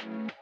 [0.00, 0.32] Halo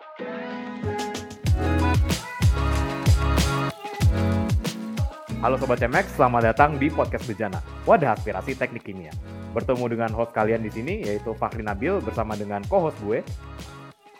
[5.58, 9.10] Sobat CMX, selamat datang di Podcast Bejana, wadah aspirasi teknik kimia.
[9.50, 13.26] Bertemu dengan host kalian di sini, yaitu Fahri Nabil bersama dengan co-host gue.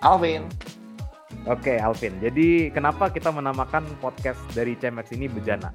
[0.02, 0.43] Alvin.
[1.46, 2.18] Oke, Alvin.
[2.18, 5.70] Jadi kenapa kita menamakan podcast dari CMX ini Bejana?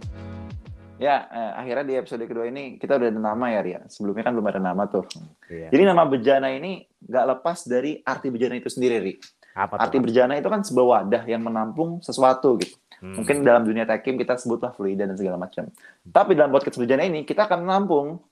[0.99, 3.79] Ya, eh, akhirnya di episode kedua ini kita udah ada nama ya, Ria.
[3.87, 5.05] Sebelumnya kan belum ada nama tuh.
[5.47, 5.69] Iya.
[5.71, 9.15] Jadi nama Bejana ini nggak lepas dari arti Bejana itu sendiri, Ri.
[9.53, 10.09] Apa Arti tuh?
[10.09, 12.75] Bejana itu kan sebuah wadah yang menampung sesuatu gitu.
[13.03, 13.19] Hmm.
[13.19, 15.67] Mungkin dalam dunia tekim kita sebutlah fluida dan segala macam.
[16.07, 18.23] Tapi dalam podcast Bejana ini kita akan menampung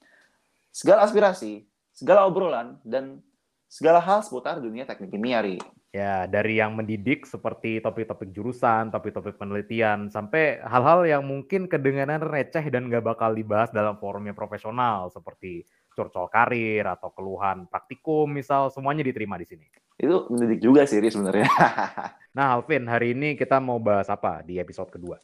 [0.72, 3.20] segala aspirasi, segala obrolan, dan
[3.68, 5.60] segala hal seputar dunia teknik kimia, Ri.
[5.92, 12.64] Ya, dari yang mendidik seperti topik-topik jurusan, topik-topik penelitian, sampai hal-hal yang mungkin kedengaran receh
[12.72, 15.68] dan nggak bakal dibahas dalam forumnya profesional, seperti
[16.02, 19.66] curcol karir atau keluhan praktikum, misal, semuanya diterima di sini.
[20.02, 21.46] Itu mendidik juga sih, sebenarnya.
[22.32, 25.20] Nah, Alvin, hari ini kita mau bahas apa di episode kedua?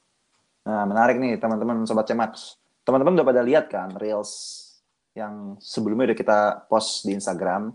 [0.68, 2.60] Nah, menarik nih teman-teman sobat Cemax.
[2.84, 4.60] Teman-teman udah pada lihat kan reels
[5.16, 7.72] yang sebelumnya udah kita post di Instagram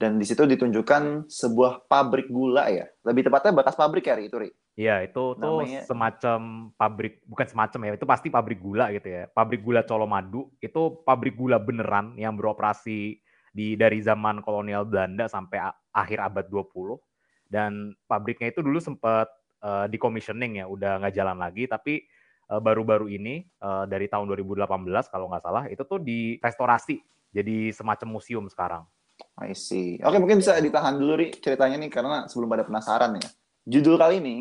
[0.00, 2.88] dan di situ ditunjukkan sebuah pabrik gula ya.
[3.04, 4.48] Lebih tepatnya batas pabrik ya, Ri, itu, Ri.
[4.80, 6.40] Iya, itu tuh Namanya- semacam
[6.72, 9.28] pabrik, bukan semacam ya, itu pasti pabrik gula gitu ya.
[9.28, 13.20] Pabrik gula Colomadu, itu pabrik gula beneran yang beroperasi
[13.52, 15.60] di dari zaman kolonial Belanda sampai
[15.92, 16.96] akhir abad 20.
[17.44, 19.28] Dan pabriknya itu dulu sempat
[19.60, 22.00] eh, decommissioning ya, udah nggak jalan lagi, tapi
[22.48, 24.64] eh, baru-baru ini eh, dari tahun 2018
[25.12, 27.04] kalau nggak salah, itu tuh direstorasi
[27.36, 28.88] jadi semacam museum sekarang.
[29.36, 30.00] I see.
[30.00, 33.28] Oke, mungkin bisa ditahan dulu, Ri, ceritanya nih karena sebelum pada penasaran ya.
[33.68, 34.36] Judul kali ini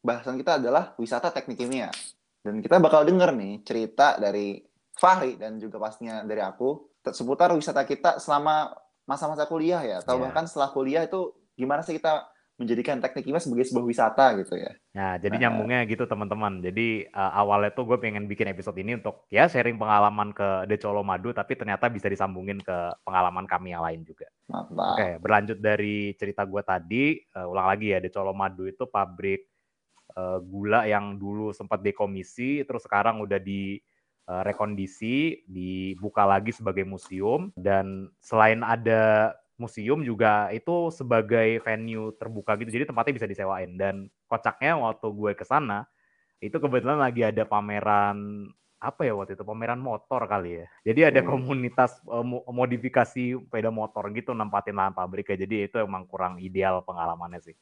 [0.00, 1.88] bahasan kita adalah wisata teknik kimia.
[2.40, 4.60] Dan kita bakal denger nih cerita dari
[4.96, 8.72] Fahri dan juga pastinya dari aku seputar wisata kita selama
[9.04, 10.22] masa-masa kuliah ya, atau Iya.
[10.28, 12.28] bahkan setelah kuliah itu gimana sih kita
[12.60, 14.68] menjadikan teknik kimia sebagai sebuah wisata gitu ya.
[14.92, 15.48] Nah, jadi Nah.
[15.48, 16.60] nyambungnya gitu teman-teman.
[16.60, 20.76] Jadi eh, awalnya tuh gue pengen bikin episode ini untuk ya sharing pengalaman ke The
[20.76, 24.28] Colomadu, tapi ternyata bisa disambungin ke pengalaman kami yang lain juga.
[24.52, 24.92] Mantap.
[24.92, 29.48] Oke, berlanjut dari cerita gue tadi, eh, ulang lagi ya, The Colomadu itu pabrik
[30.14, 33.78] eh, gula yang dulu sempat dekomisi, terus sekarang udah di
[34.30, 42.56] eh, rekondisi, dibuka lagi sebagai museum, dan selain ada museum juga itu sebagai venue terbuka
[42.56, 43.76] gitu, jadi tempatnya bisa disewain.
[43.76, 45.84] Dan kocaknya waktu gue ke sana,
[46.40, 48.48] itu kebetulan lagi ada pameran
[48.80, 50.66] apa ya waktu itu pameran motor kali ya.
[50.88, 51.36] Jadi ada Hmm.
[51.36, 55.44] komunitas mo- modifikasi sepeda motor gitu nempatin lahan pabriknya.
[55.44, 57.56] Jadi itu emang kurang ideal pengalamannya sih.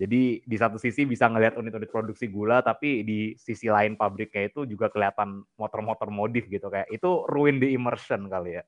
[0.00, 4.64] Jadi di satu sisi bisa ngelihat unit-unit produksi gula, tapi di sisi lain pabriknya itu
[4.64, 8.64] juga kelihatan motor-motor modif gitu kayak itu ruin the immersion kali ya.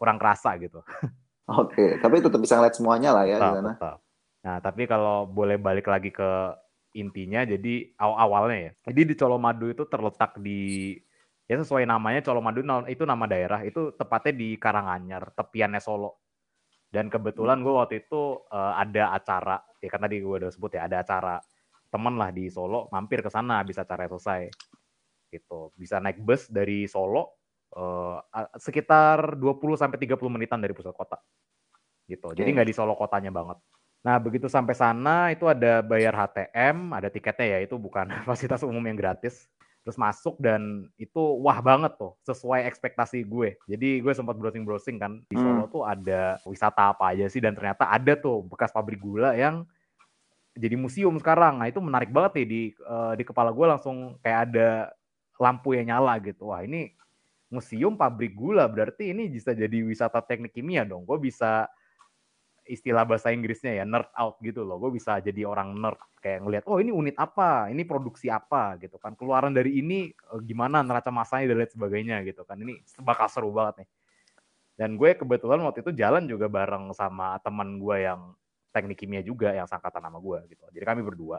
[0.00, 0.80] Kurang kerasa gitu.
[1.60, 3.72] Oke, tapi tetap bisa ngeliat semuanya lah ya di Tetap, sana.
[3.76, 3.98] tetap.
[4.42, 6.30] Nah, tapi kalau boleh balik lagi ke
[6.96, 8.72] intinya, jadi awal-awalnya ya.
[8.88, 10.96] Jadi di Colomadu itu terletak di,
[11.44, 16.31] ya sesuai namanya Colomadu itu nama daerah, itu tepatnya di Karanganyar, tepiannya Solo.
[16.92, 20.84] Dan kebetulan gue waktu itu eh, ada acara, ya kan tadi gue udah sebut ya,
[20.84, 21.40] ada acara
[21.88, 24.52] temen lah di Solo, mampir ke sana habis acara selesai.
[25.32, 25.72] Gitu.
[25.76, 27.40] Bisa naik bus dari Solo,
[28.32, 31.16] a- sekitar 20 sampai 30 menitan dari pusat kota.
[32.08, 32.32] Gitu.
[32.36, 33.60] Jadi nggak di Solo kotanya banget.
[34.02, 38.82] Nah, begitu sampai sana itu ada bayar HTM, ada tiketnya ya, itu bukan fasilitas umum
[38.82, 39.46] yang gratis.
[39.82, 43.58] Terus masuk dan itu wah banget tuh, sesuai ekspektasi gue.
[43.66, 47.90] Jadi gue sempat browsing-browsing kan di Solo tuh ada wisata apa aja sih dan ternyata
[47.90, 49.66] ada tuh bekas pabrik gula yang
[50.54, 51.58] jadi museum sekarang.
[51.58, 54.68] Nah, itu menarik banget nih di eh, di kepala gue langsung kayak ada
[55.40, 56.54] lampu yang nyala gitu.
[56.54, 56.94] Wah, ini
[57.52, 61.02] museum pabrik gula berarti ini bisa jadi wisata teknik kimia dong.
[61.02, 61.66] Gue bisa
[62.62, 64.78] istilah bahasa Inggrisnya ya nerd out gitu loh.
[64.78, 68.96] Gue bisa jadi orang nerd kayak ngelihat oh ini unit apa, ini produksi apa gitu
[69.02, 69.18] kan.
[69.18, 72.56] Keluaran dari ini eh, gimana neraca masanya dan lain sebagainya gitu kan.
[72.58, 73.88] Ini bakal seru banget nih.
[74.78, 78.32] Dan gue kebetulan waktu itu jalan juga bareng sama teman gue yang
[78.72, 80.64] teknik kimia juga yang sangkatan sama gue gitu.
[80.72, 81.38] Jadi kami berdua.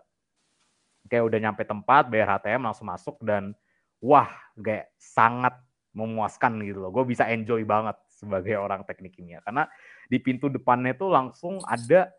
[1.09, 3.51] Kayak udah nyampe tempat, bayar HTM langsung masuk dan
[3.99, 5.57] wah kayak sangat
[5.91, 6.91] memuaskan gitu loh.
[6.93, 9.67] Gue bisa enjoy banget sebagai orang teknik kimia karena
[10.13, 12.13] di pintu depannya tuh langsung ada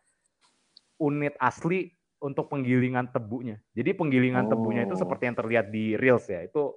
[0.98, 3.62] unit asli untuk penggilingan tebunya.
[3.70, 5.00] Jadi penggilingan tebunya itu Oh.
[5.06, 6.42] seperti yang terlihat di reels ya.
[6.42, 6.74] Itu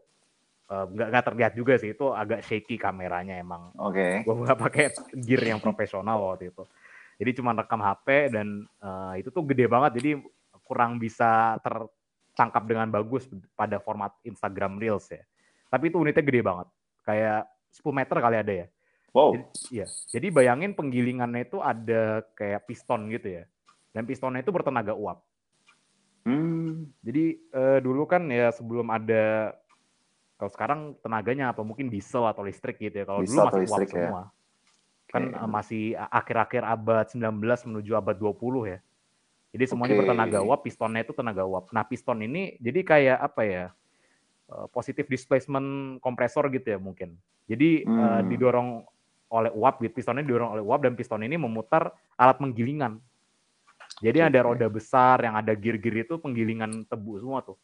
[0.67, 1.97] eh, nggak nggak terlihat juga sih.
[1.97, 3.73] Itu agak shaky kameranya emang.
[3.81, 4.21] Oke.
[4.21, 4.85] Gue nggak pakai
[5.17, 6.61] gear yang profesional waktu itu.
[7.17, 9.97] Jadi cuma rekam HP dan eh, itu tuh gede banget.
[9.97, 10.21] Jadi
[10.67, 13.25] kurang bisa tertangkap dengan bagus
[13.55, 15.23] pada format Instagram Reels ya.
[15.71, 16.67] Tapi itu unitnya gede banget.
[17.07, 18.67] Kayak 10 meter kali ada ya.
[19.17, 19.33] Wow.
[19.33, 19.85] Jadi, iya.
[20.13, 23.43] Jadi bayangin penggilingannya itu ada kayak piston gitu ya.
[23.97, 25.25] dan pistonnya itu bertenaga uap.
[26.21, 26.85] Hmm.
[27.01, 29.57] Jadi uh, dulu kan ya sebelum ada
[30.37, 33.05] kalau sekarang tenaganya apa mungkin diesel atau listrik gitu ya.
[33.09, 34.01] Kalau dulu masih listrik, uap ya.
[34.05, 34.23] semua.
[35.09, 35.41] Kan okay.
[35.41, 37.41] uh, masih akhir-akhir abad 19
[37.73, 38.79] menuju abad 20 ya.
[39.57, 40.01] Jadi semuanya okay.
[40.05, 41.73] bertenaga uap, pistonnya itu tenaga uap.
[41.73, 43.65] Nah, piston ini jadi kayak apa ya?
[44.47, 47.17] Uh, positive displacement kompresor gitu ya mungkin.
[47.49, 47.97] Jadi hmm.
[47.97, 48.85] uh, didorong
[49.27, 52.99] oleh uap gitu, pistonnya didorong oleh uap dan piston ini memutar alat penggilingan.
[53.99, 54.29] Jadi okay.
[54.29, 57.57] ada roda besar yang ada gear-gear itu penggilingan tebu semua tuh.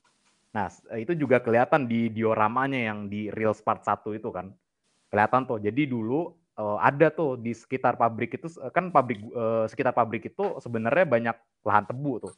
[0.54, 4.54] Nah, itu juga kelihatan di dioramanya yang di Real Part 1 itu kan.
[5.10, 5.58] Kelihatan tuh.
[5.62, 10.58] Jadi dulu uh, ada tuh di sekitar pabrik itu kan pabrik uh, sekitar pabrik itu
[10.62, 12.34] sebenarnya banyak lahan tebu tuh.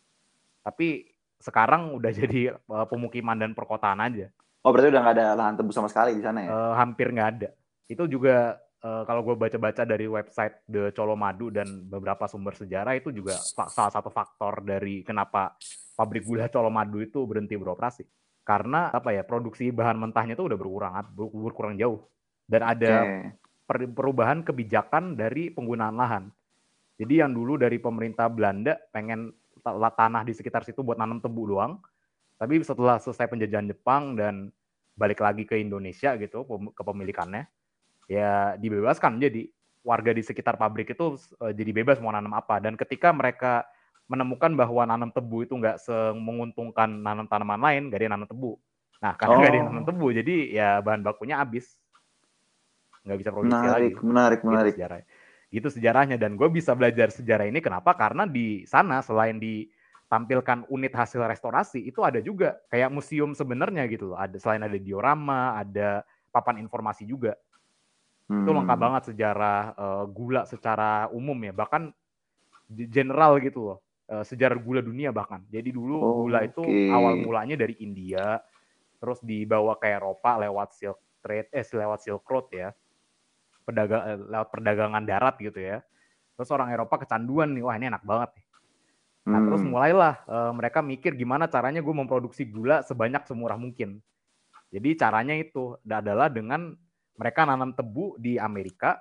[0.63, 4.31] Tapi sekarang udah jadi uh, pemukiman dan perkotaan aja.
[4.65, 6.49] Oh, berarti udah nggak ada lahan tebu sama sekali di sana ya?
[6.49, 7.49] Uh, hampir nggak ada.
[7.85, 13.09] Itu juga uh, kalau gue baca-baca dari website The Colomadu dan beberapa sumber sejarah itu
[13.09, 15.57] juga salah satu faktor dari kenapa
[15.97, 18.05] pabrik gula Colomadu itu berhenti beroperasi.
[18.45, 22.05] Karena apa ya produksi bahan mentahnya itu udah berkurang berkurang jauh
[22.45, 23.89] dan ada okay.
[23.89, 26.23] perubahan kebijakan dari penggunaan lahan.
[27.01, 29.33] Jadi yang dulu dari pemerintah Belanda pengen
[29.65, 31.81] tanah di sekitar situ buat nanam tebu doang,
[32.37, 34.53] tapi setelah selesai penjajahan Jepang dan
[34.93, 36.45] balik lagi ke Indonesia gitu
[36.77, 37.49] kepemilikannya,
[38.05, 39.17] ya dibebaskan.
[39.21, 39.49] Jadi
[39.85, 42.57] warga di sekitar pabrik itu uh, jadi bebas mau nanam apa.
[42.57, 43.65] Dan ketika mereka
[44.05, 45.81] menemukan bahwa nanam tebu itu nggak
[46.13, 48.57] menguntungkan nanam tanaman lain gak ada nanam tebu.
[49.01, 49.45] Nah karena oh.
[49.45, 51.77] ada nanam tebu jadi ya bahan bakunya habis.
[53.05, 54.05] Nggak bisa produksi menarik, lagi.
[54.05, 54.73] menarik gitu menarik.
[54.73, 54.99] sejarah
[55.53, 56.17] gitu sejarahnya.
[56.17, 57.93] Dan gue bisa belajar sejarah ini kenapa?
[57.97, 64.13] Karena di sana selain ditampilkan unit hasil restorasi itu ada juga kayak museum sebenarnya gitu
[64.13, 64.17] loh.
[64.17, 67.37] Ada selain ada diorama ada papan informasi juga
[68.25, 68.41] Hmm.
[68.41, 71.93] Itu lengkap banget sejarah uh, gula secara umum ya, bahkan
[72.69, 73.79] general gitu loh.
[74.05, 75.41] Uh, sejarah gula dunia bahkan.
[75.49, 76.93] Jadi dulu oh, gula itu okay.
[76.93, 78.41] awal mulanya dari India,
[79.01, 82.69] terus dibawa ke Eropa lewat Silk Trade, eh lewat Silk Road ya,
[83.65, 85.81] pedagang eh, lewat perdagangan darat gitu ya.
[86.37, 88.45] Terus orang Eropa kecanduan nih, wah ini enak banget nih.
[89.25, 89.47] Nah hmm.
[89.49, 93.97] terus mulailah uh, mereka mikir gimana caranya gue memproduksi gula sebanyak semurah mungkin.
[94.69, 96.77] Jadi caranya itu adalah dengan
[97.15, 98.99] mereka nanam tebu di Amerika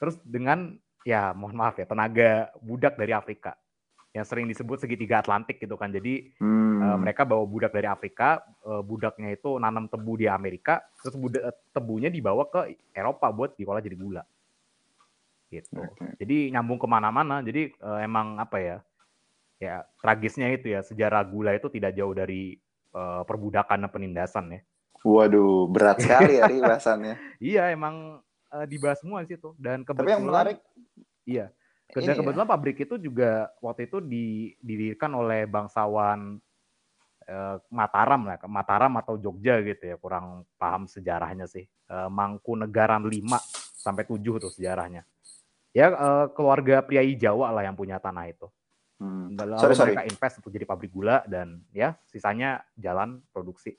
[0.00, 3.56] terus dengan ya mohon maaf ya tenaga budak dari Afrika.
[4.10, 5.94] Yang sering disebut segitiga Atlantik gitu kan.
[5.94, 6.76] Jadi hmm.
[6.82, 11.54] uh, mereka bawa budak dari Afrika uh, budaknya itu nanam tebu di Amerika terus budak,
[11.70, 14.24] tebunya dibawa ke Eropa buat diolah jadi gula.
[15.50, 15.78] Gitu.
[15.78, 16.26] Okay.
[16.26, 17.38] jadi nyambung ke mana-mana.
[17.42, 18.76] Jadi uh, emang apa ya
[19.60, 22.56] ya tragisnya itu ya sejarah gula itu tidak jauh dari
[22.96, 24.60] uh, perbudakan dan penindasan ya
[25.00, 27.14] Waduh, berat sekali ya bahasannya.
[27.40, 28.20] iya, emang
[28.52, 29.56] uh, dibahas semua sih tuh.
[29.56, 30.58] Dan kebetulan, Tapi yang menarik,
[31.24, 31.46] iya.
[31.90, 32.14] Dan ya.
[32.14, 32.52] kebetulan ya?
[32.52, 36.38] pabrik itu juga waktu itu didirikan oleh bangsawan
[37.26, 41.64] uh, Mataram lah, Mataram atau Jogja gitu ya, kurang paham sejarahnya sih.
[41.90, 43.10] Uh, Mangkunegaran 5
[43.80, 45.02] sampai 7 tuh sejarahnya.
[45.70, 48.46] Ya uh, keluarga priai Jawa lah yang punya tanah itu.
[49.00, 49.32] Hmm.
[49.32, 49.90] Lalu sorry, sorry.
[49.96, 53.72] mereka invest untuk jadi pabrik gula dan ya sisanya jalan produksi.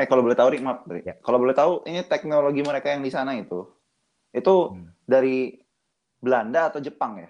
[0.00, 0.88] Eh kalau boleh tahu, Rik, maaf.
[1.04, 1.20] Ya.
[1.20, 3.68] Kalau boleh tahu, ini teknologi mereka yang di sana itu,
[4.32, 5.04] itu hmm.
[5.04, 5.60] dari
[6.16, 7.28] Belanda atau Jepang ya?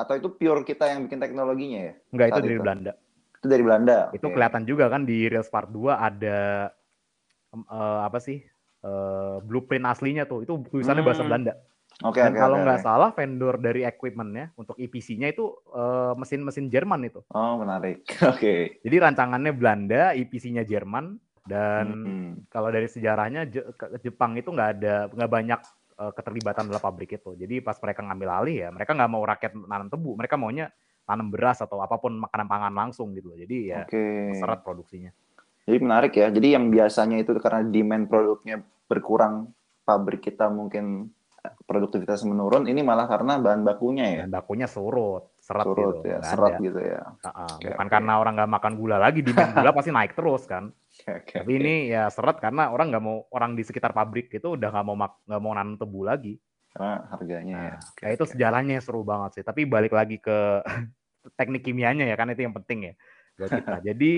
[0.00, 1.94] Atau itu pure kita yang bikin teknologinya ya?
[2.08, 2.62] Enggak, itu dari itu?
[2.64, 2.92] Belanda.
[3.36, 3.98] Itu dari Belanda.
[4.16, 4.32] Itu okay.
[4.32, 6.40] kelihatan juga kan di Real Part 2 ada
[7.52, 8.40] uh, apa sih?
[8.80, 10.48] Uh, blueprint aslinya tuh.
[10.48, 11.10] Itu tulisannya hmm.
[11.12, 11.52] bahasa Belanda.
[12.00, 12.86] Oke, Dan okay, kalau okay, nggak okay.
[12.88, 17.20] salah vendor dari equipmentnya untuk EPC-nya itu uh, mesin-mesin Jerman itu.
[17.36, 18.00] Oh menarik.
[18.32, 18.40] Oke.
[18.40, 18.60] Okay.
[18.80, 22.30] Jadi rancangannya Belanda, EPC-nya Jerman, dan hmm.
[22.52, 23.48] kalau dari sejarahnya
[24.04, 25.60] Jepang itu nggak ada nggak banyak
[26.00, 27.36] uh, keterlibatan dalam pabrik itu.
[27.36, 30.72] Jadi pas mereka ngambil alih ya, mereka nggak mau rakyat nanam tebu, mereka maunya
[31.04, 33.32] tanam beras atau apa pun makanan pangan langsung gitu.
[33.34, 34.36] Jadi ya okay.
[34.36, 35.10] seret produksinya.
[35.64, 36.28] Jadi menarik ya.
[36.32, 39.52] Jadi yang biasanya itu karena demand produknya berkurang,
[39.86, 41.10] pabrik kita mungkin
[41.42, 44.22] eh, produktivitas menurun, ini malah karena bahan bakunya ya.
[44.26, 46.14] Bahan bakunya surut serat surut gitu.
[46.14, 46.62] ya, serat ada.
[46.62, 47.02] gitu ya.
[47.02, 47.94] Uh, uh, okay, bukan okay.
[47.98, 50.64] karena orang nggak makan gula lagi, demand gula pasti naik terus kan.
[51.00, 51.60] Okay, okay, Tapi okay.
[51.64, 54.96] ini ya serat karena orang nggak mau orang di sekitar pabrik itu udah nggak mau
[55.00, 56.36] nggak mau nanam tebu lagi.
[56.70, 57.76] Karena harganya nah, ya.
[57.96, 58.32] Okay, ya itu okay.
[58.36, 59.44] sejarahnya seru banget sih.
[59.44, 60.60] Tapi balik lagi ke
[61.40, 62.94] teknik kimianya ya kan itu yang penting ya
[63.40, 63.76] buat kita.
[63.88, 64.12] Jadi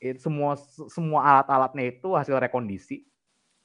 [0.00, 0.56] itu semua
[0.88, 3.04] semua alat-alatnya itu hasil rekondisi,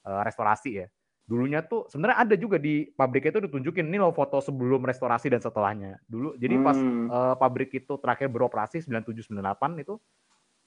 [0.04, 0.86] uh, restorasi ya
[1.30, 5.38] dulunya tuh sebenarnya ada juga di pabrik itu ditunjukin ini loh foto sebelum restorasi dan
[5.38, 7.06] setelahnya dulu jadi pas hmm.
[7.06, 9.38] uh, pabrik itu terakhir beroperasi 97 98
[9.78, 9.94] itu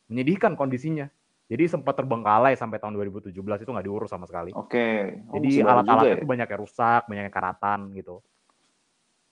[0.08, 1.12] menyedihkan kondisinya
[1.52, 5.24] jadi sempat terbengkalai sampai tahun 2017 itu nggak diurus sama sekali oke okay.
[5.28, 6.14] oh, jadi alat-alat ya?
[6.20, 8.16] itu banyak yang rusak banyak yang karatan gitu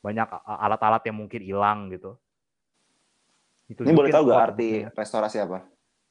[0.01, 2.17] banyak alat-alat yang mungkin hilang gitu
[3.71, 5.63] Ini boleh tahu gak arti restorasi apa?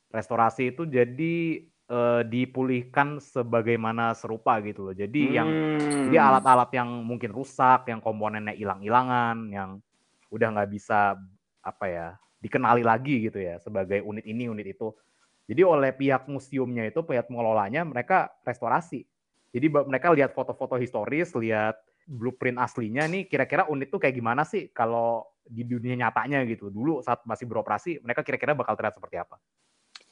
[0.08, 4.94] Restorasi itu jadi uh, dipulihkan sebagaimana serupa gitu loh.
[4.96, 5.34] Jadi hmm.
[5.34, 5.48] yang
[6.08, 9.70] jadi alat-alat yang mungkin rusak, yang komponennya hilang-hilangan, yang
[10.30, 11.18] udah nggak bisa
[11.60, 12.08] apa ya
[12.40, 14.94] dikenali lagi gitu ya sebagai unit ini unit itu.
[15.50, 19.02] Jadi oleh pihak museumnya itu pihak pengelolanya mereka restorasi.
[19.50, 21.74] Jadi mereka lihat foto-foto historis, lihat
[22.06, 26.70] blueprint aslinya nih kira-kira unit tuh kayak gimana sih kalau di dunia nyatanya gitu.
[26.70, 29.42] Dulu saat masih beroperasi mereka kira-kira bakal terlihat seperti apa.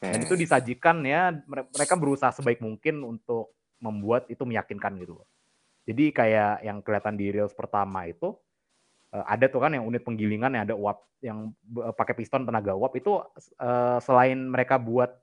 [0.03, 5.23] Dan itu disajikan ya mereka berusaha sebaik mungkin untuk membuat itu meyakinkan gitu
[5.87, 8.35] Jadi kayak yang kelihatan di reels pertama itu
[9.15, 12.75] uh, ada tuh kan yang unit penggilingan yang ada uap yang uh, pakai piston tenaga
[12.75, 13.23] uap itu
[13.59, 15.15] uh, selain mereka buat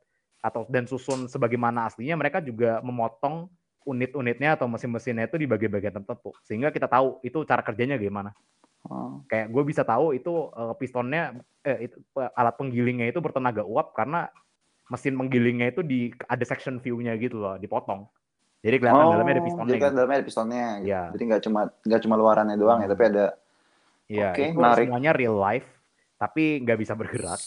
[0.46, 3.50] atau dan susun sebagaimana aslinya mereka juga memotong
[3.86, 8.34] unit-unitnya atau mesin-mesinnya itu di bagian-bagian tertentu sehingga kita tahu itu cara kerjanya gimana.
[8.86, 9.26] Oh.
[9.26, 14.30] Kayak gue bisa tahu itu uh, pistonnya eh, itu, alat penggilingnya itu bertenaga uap karena
[14.94, 18.06] mesin penggilingnya itu di ada section view-nya gitu loh, dipotong.
[18.62, 19.74] Jadi kelihatan oh, dalamnya ada pistonnya.
[19.74, 19.98] Jadi gitu.
[19.98, 20.68] dalamnya ada pistonnya.
[20.78, 20.90] Gitu.
[20.94, 21.02] Ya.
[21.10, 22.86] Jadi nggak cuma nggak cuma luarannya doang hmm.
[22.86, 23.26] ya, tapi ada
[24.06, 24.86] Iya, okay, menarik.
[24.86, 25.66] semuanya real life,
[26.16, 27.42] tapi nggak bisa bergerak.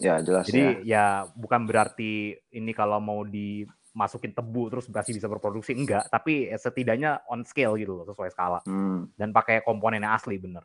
[0.00, 0.48] Ya jelas.
[0.48, 1.24] Jadi ya.
[1.24, 7.24] ya bukan berarti ini kalau mau dimasukin tebu terus pasti bisa berproduksi enggak, tapi setidaknya
[7.28, 8.60] on scale gitu loh, sesuai skala.
[8.68, 9.08] Hmm.
[9.16, 10.64] Dan pakai komponen yang asli bener.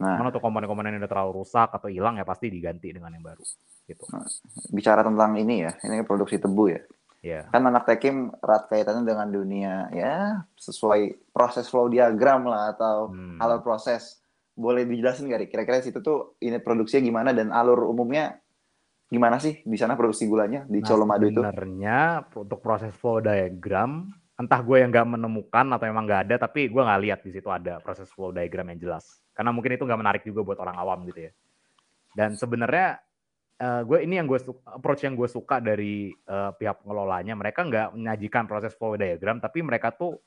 [0.00, 3.20] Nah, mana tuh komponen-komponen yang udah terlalu rusak atau hilang ya pasti diganti dengan yang
[3.20, 3.44] baru.
[3.84, 4.04] Gitu.
[4.08, 4.24] Nah,
[4.72, 6.80] bicara tentang ini ya, ini produksi tebu ya.
[7.20, 7.44] Yeah.
[7.52, 13.36] Kan anak tekim erat kaitannya dengan dunia ya sesuai proses flow diagram lah atau hmm.
[13.36, 14.24] alur proses
[14.60, 18.36] boleh dijelasin gak, Kira-kira situ tuh ini produksinya gimana dan alur umumnya
[19.10, 21.40] gimana sih di sana produksi gulanya di nah, Colomadu itu?
[21.42, 24.06] Sebenarnya untuk proses flow diagram,
[24.38, 27.50] entah gue yang nggak menemukan atau emang nggak ada, tapi gue nggak lihat di situ
[27.50, 29.18] ada proses flow diagram yang jelas.
[29.34, 31.32] Karena mungkin itu nggak menarik juga buat orang awam gitu ya.
[32.14, 33.02] Dan sebenarnya
[33.58, 34.38] uh, gue ini yang gue
[34.70, 39.58] approach yang gue suka dari uh, pihak pengelolanya, mereka nggak menyajikan proses flow diagram, tapi
[39.66, 40.22] mereka tuh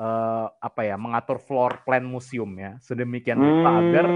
[0.00, 3.80] uh, apa ya mengatur floor plan museum ya sedemikian rupa hmm.
[3.84, 4.06] agar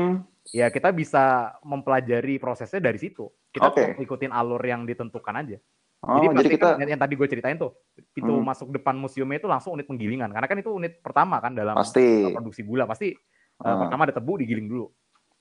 [0.48, 3.28] ya kita bisa mempelajari prosesnya dari situ.
[3.52, 3.94] Kita okay.
[4.00, 5.58] ikutin alur yang ditentukan aja.
[6.04, 7.72] Oh, jadi, jadi kita kan, yang tadi gue ceritain tuh
[8.12, 8.44] pintu hmm.
[8.44, 12.28] masuk depan museumnya itu langsung unit penggilingan karena kan itu unit pertama kan dalam pasti.
[12.28, 13.16] produksi gula pasti
[13.64, 13.76] uh, uh.
[13.86, 14.92] pertama ada tebu digiling dulu.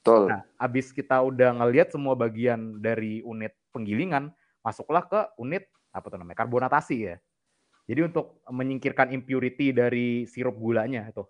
[0.03, 0.35] Betul.
[0.35, 6.19] Nah, abis kita udah ngelihat semua bagian dari unit penggilingan, masuklah ke unit apa tuh
[6.19, 7.15] namanya karbonatasi ya.
[7.83, 11.23] Jadi untuk menyingkirkan impurity dari sirup gulanya itu.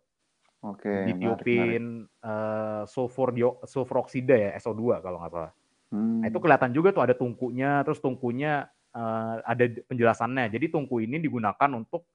[0.63, 0.88] Oke.
[0.88, 5.51] Okay, ditiupin uh, sulfur dio, sulfur oksida ya SO2 kalau nggak salah.
[5.91, 6.24] Hmm.
[6.24, 10.48] Nah, itu kelihatan juga tuh ada tungkunya, terus tungkunya uh, ada penjelasannya.
[10.53, 12.07] Jadi tungku ini digunakan untuk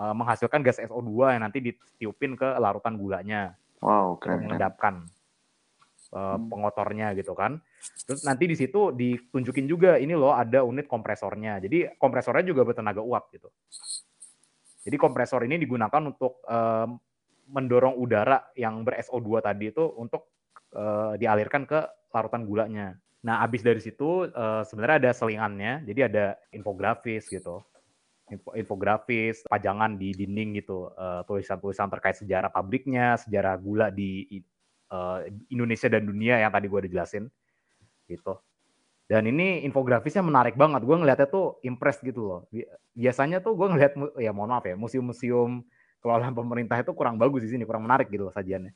[0.00, 3.52] uh, menghasilkan gas SO2 yang nanti ditiupin ke larutan gulanya.
[3.84, 4.40] Wow, keren.
[4.40, 4.94] Untuk mengendapkan
[6.16, 7.60] uh, pengotornya gitu kan.
[7.80, 11.62] Terus nanti di situ ditunjukin juga ini loh ada unit kompresornya.
[11.64, 13.48] Jadi kompresornya juga bertenaga uap gitu.
[14.84, 16.96] Jadi kompresor ini digunakan untuk um,
[17.50, 20.32] mendorong udara yang ber-SO2 tadi itu untuk
[20.76, 21.80] uh, dialirkan ke
[22.12, 22.96] larutan gulanya.
[23.20, 25.84] Nah, habis dari situ uh, sebenarnya ada selingannya.
[25.84, 27.60] Jadi ada infografis gitu.
[28.30, 30.86] Info, infografis, pajangan di dinding gitu,
[31.26, 34.22] tulisan-tulisan terkait sejarah pabriknya, sejarah gula di
[35.50, 37.26] Indonesia dan dunia yang tadi gue udah jelasin
[38.10, 38.34] gitu.
[39.10, 40.86] Dan ini infografisnya menarik banget.
[40.86, 42.40] Gue ngeliatnya tuh impress gitu loh.
[42.94, 45.66] Biasanya tuh gue ngeliat, ya mohon maaf ya, museum-museum
[45.98, 48.70] kelolaan pemerintah itu kurang bagus di sini, kurang menarik gitu loh sajiannya.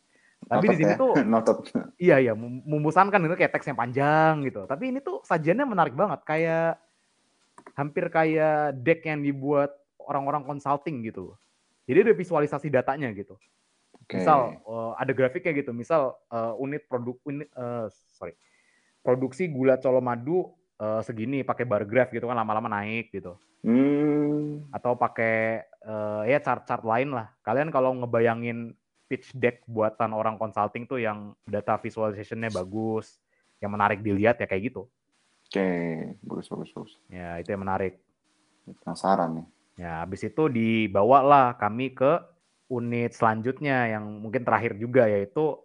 [0.44, 0.98] Tapi di sini ya?
[0.98, 1.14] tuh,
[2.10, 4.66] iya iya, membosankan itu kayak teks yang panjang gitu.
[4.66, 6.82] Tapi ini tuh sajiannya menarik banget, kayak
[7.78, 9.70] hampir kayak deck yang dibuat
[10.02, 11.38] orang-orang consulting gitu loh.
[11.86, 13.38] Jadi ada visualisasi datanya gitu.
[14.04, 14.20] Okay.
[14.20, 17.86] Misal uh, ada grafiknya gitu, misal uh, unit produk unit uh,
[18.18, 18.34] sorry
[19.04, 20.48] produksi gula colomadu
[20.80, 23.36] uh, segini pakai bar graph gitu kan lama-lama naik gitu.
[23.60, 24.64] Hmm.
[24.72, 27.28] Atau pakai uh, ya chart-chart lain lah.
[27.44, 28.72] Kalian kalau ngebayangin
[29.04, 33.20] pitch deck buatan orang consulting tuh yang data visualization-nya bagus,
[33.60, 34.88] yang menarik dilihat ya kayak gitu.
[35.44, 36.18] Oke, okay.
[36.24, 36.92] bagus bagus bagus.
[37.12, 38.00] Ya, itu yang menarik.
[38.64, 39.46] Penasaran nih.
[39.76, 42.16] Ya, habis itu dibawa lah kami ke
[42.72, 45.60] unit selanjutnya yang mungkin terakhir juga yaitu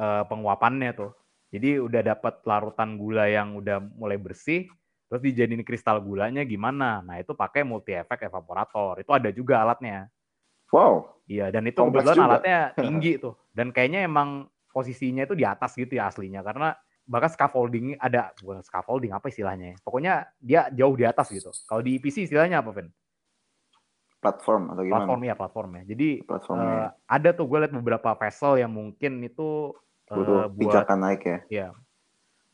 [0.00, 1.12] uh, penguapannya tuh.
[1.48, 4.68] Jadi udah dapat larutan gula yang udah mulai bersih,
[5.08, 7.00] terus dijadiin kristal gulanya gimana?
[7.00, 9.00] Nah itu pakai multi efek evaporator.
[9.00, 10.12] Itu ada juga alatnya.
[10.68, 11.24] Wow.
[11.24, 13.36] Iya dan itu kebetulan alatnya tinggi tuh.
[13.48, 16.76] Dan kayaknya emang posisinya itu di atas gitu ya aslinya karena
[17.08, 19.76] bahkan scaffolding ada bukan scaffolding apa istilahnya ya.
[19.80, 21.48] Pokoknya dia jauh di atas gitu.
[21.64, 22.92] Kalau di PC istilahnya apa, Vin?
[24.20, 25.08] Platform atau gimana?
[25.08, 25.82] Platform ya, platform ya.
[25.88, 29.72] Jadi uh, ada tuh gue lihat beberapa vessel yang mungkin itu
[30.08, 31.38] butuh uh, buat, pijakan naik ya.
[31.48, 31.68] Iya.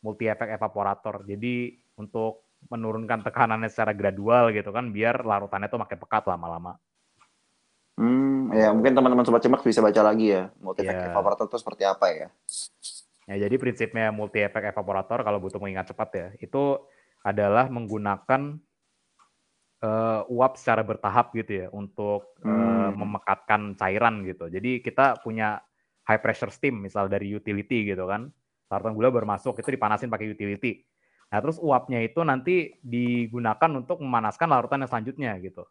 [0.04, 1.24] multi efek evaporator.
[1.24, 6.76] Jadi untuk menurunkan tekanannya secara gradual gitu kan biar larutannya tuh makin pekat lama-lama.
[7.94, 11.08] Hmm, ya mungkin teman-teman sobat cemak bisa baca lagi ya multi efek Iya.
[11.14, 12.28] evaporator itu seperti apa ya.
[13.24, 16.76] Ya, jadi prinsipnya multi efek evaporator kalau butuh mengingat cepat ya, itu
[17.24, 18.60] adalah menggunakan
[19.84, 22.92] eh, uap secara bertahap gitu ya untuk eh, Hmm.
[22.96, 24.48] memekatkan cairan gitu.
[24.52, 25.60] Jadi kita punya
[26.04, 28.28] high pressure steam misal dari utility gitu kan.
[28.68, 30.84] Larutan gula baru masuk itu dipanasin pakai utility.
[31.32, 35.64] Nah, terus uapnya itu nanti digunakan untuk memanaskan larutan yang selanjutnya gitu.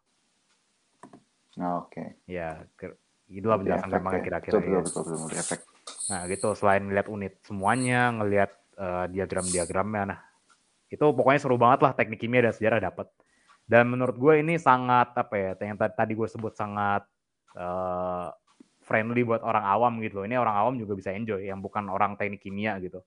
[1.56, 2.20] Nah, Oke.
[2.26, 2.98] Ya, ke-
[3.30, 4.26] itulah penjelasan gampangnya ya.
[4.26, 4.68] kira-kira Betul, ya.
[4.68, 5.60] betul, betul, betul, multi efek.
[6.10, 10.02] Nah, gitu selain ngeliat unit semuanya, ngelihat eh, diagram-diagramnya.
[10.10, 10.20] Nah,
[10.90, 13.08] itu pokoknya seru banget lah teknik kimia dan sejarah dapat.
[13.64, 17.08] Dan menurut gue ini sangat apa ya, yang tadi, gue sebut sangat
[17.56, 18.28] eh,
[18.84, 20.26] friendly buat orang awam gitu loh.
[20.28, 23.00] Ini orang awam juga bisa enjoy, yang bukan orang teknik kimia gitu.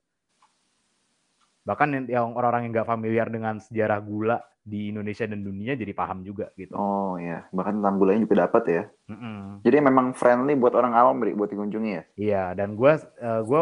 [1.63, 6.24] Bahkan yang- orang-orang yang nggak familiar dengan sejarah gula di Indonesia dan dunia jadi paham
[6.27, 6.75] juga gitu.
[6.75, 8.84] Oh ya, bahkan tentang gulanya juga dapat ya.
[9.07, 9.63] Mm-mm.
[9.63, 12.03] Jadi memang friendly buat orang awam buat dikunjungi ya.
[12.19, 13.62] Iya, dan gue eh, gue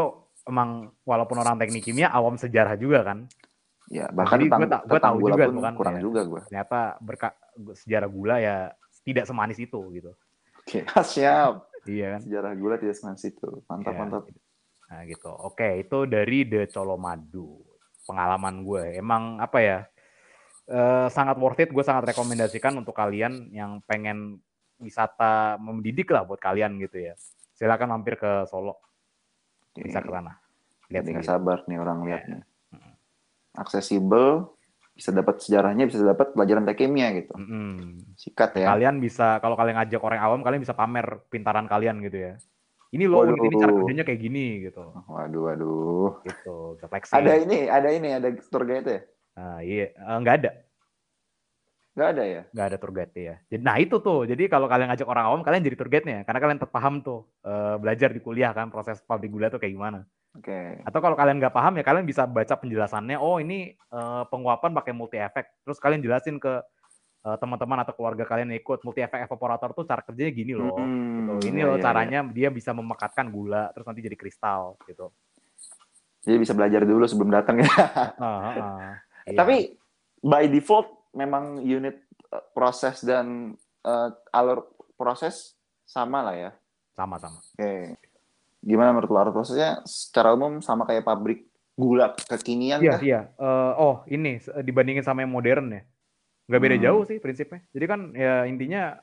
[0.49, 3.29] emang walaupun orang teknik kimia awam sejarah juga kan.
[3.85, 6.01] Ya, bahkan Jadi tentang, gua tentang tahu gula juga pun kan, kurang ya.
[6.01, 6.41] juga gue.
[6.49, 7.29] ternyata berka
[7.77, 8.55] sejarah gula ya
[9.05, 10.11] tidak semanis itu gitu.
[10.65, 10.81] Oke,
[11.13, 11.69] siap.
[11.85, 12.21] Iya kan?
[12.25, 13.49] Sejarah gula tidak semanis itu.
[13.65, 13.99] Mantap, Iya.
[14.01, 14.23] mantap.
[14.85, 15.29] Nah gitu.
[15.31, 17.61] Oke, itu dari The Colomadu.
[18.05, 18.97] Pengalaman gue.
[18.97, 19.79] Emang apa ya?
[20.65, 21.69] eh, sangat worth it.
[21.69, 24.41] Gue sangat rekomendasikan untuk kalian yang pengen
[24.81, 27.13] wisata mendidik lah buat kalian gitu ya.
[27.53, 28.81] Silakan mampir ke Solo.
[29.77, 30.41] Bisa ke sana.
[30.89, 32.07] Lihat nggak sabar nih orang Iya.
[32.09, 32.39] lihatnya.
[33.53, 34.54] Aksesibel,
[34.95, 37.35] bisa dapat sejarahnya, bisa dapat pelajaran teknik kimia gitu.
[37.35, 37.99] Mm-mm.
[38.15, 38.71] Sikat ya.
[38.71, 42.33] Kalian bisa kalau kalian ngajak orang awam, kalian bisa pamer pintaran kalian gitu ya.
[42.95, 43.35] Ini loh, Waduh.
[43.35, 44.87] ini cara kerjanya kayak gini gitu.
[45.11, 46.11] Waduh, waduh.
[46.23, 46.79] Gitu.
[47.11, 48.99] Ada ini, ada ini, ada tour guide ya?
[49.35, 50.51] Nah, iya, Eh, nggak ada,
[51.95, 52.41] Nggak ada ya?
[52.55, 53.35] nggak ada tour guide ya.
[53.51, 56.39] Jadi, nah itu tuh, jadi kalau kalian ngajak orang awam, kalian jadi tour guide-nya, karena
[56.39, 60.07] kalian paham tuh eh, belajar di kuliah kan proses pabrik gula tuh kayak gimana.
[60.35, 60.83] Oke.
[60.83, 63.15] Atau kalau kalian nggak paham ya kalian bisa baca penjelasannya.
[63.15, 65.63] Oh ini eh, penguapan pakai multi efek.
[65.63, 66.59] Terus kalian jelasin ke
[67.23, 70.75] eh, teman-teman atau keluarga kalian yang ikut multi efek evaporator tuh cara kerjanya gini loh.
[70.75, 71.55] Hmm, gitu.
[71.55, 75.07] Ini iya, loh iya, caranya dia bisa memekatkan gula terus nanti jadi kristal gitu.
[76.27, 76.35] iya.
[76.35, 77.69] Jadi bisa belajar dulu sebelum datang ya.
[78.19, 78.93] Ah, ah.
[79.25, 79.37] Iya.
[79.41, 79.55] Tapi
[80.21, 81.97] by default memang unit
[82.29, 83.55] uh, proses dan
[83.87, 84.67] uh, alur
[84.99, 85.55] proses
[85.87, 86.51] sama lah ya.
[86.95, 87.43] sama-sama.
[87.59, 87.99] Oke.
[88.65, 91.45] Gimana menurut lo prosesnya secara umum sama kayak pabrik
[91.77, 93.01] gula kekinian Iya, kah?
[93.05, 93.21] iya.
[93.37, 95.81] Eh, oh, ini dibandingin sama yang modern ya.
[96.49, 96.85] Nggak beda Hmm.
[96.89, 97.61] jauh sih prinsipnya.
[97.69, 98.97] Jadi kan ya intinya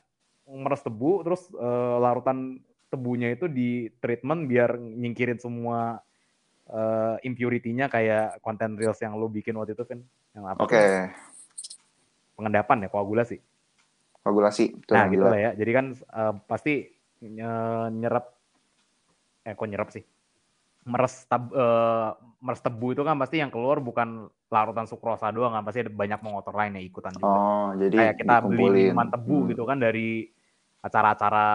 [0.51, 2.59] meres tebu terus eh, larutan
[2.91, 6.03] tebunya itu di treatment biar nyingkirin semua
[6.67, 10.03] eh, impurity-nya kayak content reels yang lo bikin waktu itu kan.
[10.35, 10.75] Yang apa Oke.
[10.75, 10.83] tuh?
[12.35, 13.37] Pengendapan ya, koagulasi.
[14.27, 14.65] Koagulasi.
[14.75, 15.51] Betul, Nah, gitu lah ya.
[15.55, 16.73] Jadi kan eh, pasti
[17.23, 18.32] nye- nyerap
[19.43, 20.03] eh kok nyerap sih?
[20.83, 22.09] Meres tab, eh,
[22.43, 26.19] meres tebu itu kan pasti yang keluar bukan larutan sukrosa doang kan, pasti ada banyak
[26.19, 27.31] mengotor lain yang ikutan juga.
[27.31, 28.83] Oh, jadi Kayak kita beli dikumpulin.
[28.91, 29.49] minuman tebu Hmm.
[29.51, 30.07] gitu kan dari
[30.79, 31.47] acara-acara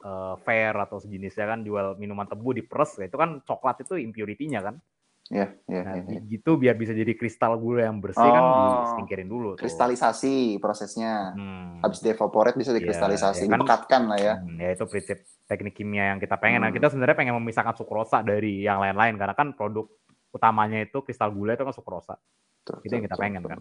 [0.00, 4.64] eh, fair atau sejenisnya kan jual minuman tebu diperes ya itu kan coklat itu impurity-nya
[4.64, 4.80] kan.
[5.30, 6.20] Iya, iya, Nah, iya, iya.
[6.26, 8.82] gitu biar bisa jadi kristal gula yang bersih kan Oh.
[8.82, 9.62] disingkirin dulu tuh.
[9.62, 11.30] Kristalisasi prosesnya.
[11.32, 11.78] Hmm.
[11.80, 13.62] Habis dievaporate bisa Iya, dikristalisasi, ya kan.
[13.62, 14.34] dipekatkan lah ya.
[14.36, 16.58] Hmm, ya itu prinsip teknik kimia yang kita pengen.
[16.58, 16.76] Nah, Hmm.
[16.76, 19.86] kita sebenarnya pengen memisahkan sukrosa dari yang lain-lain karena kan produk
[20.30, 22.18] utamanya itu kristal gula itu kan sukrosa.
[22.60, 23.50] Tuh, Itu yang kita tuh, pengen tuh.
[23.50, 23.60] kan.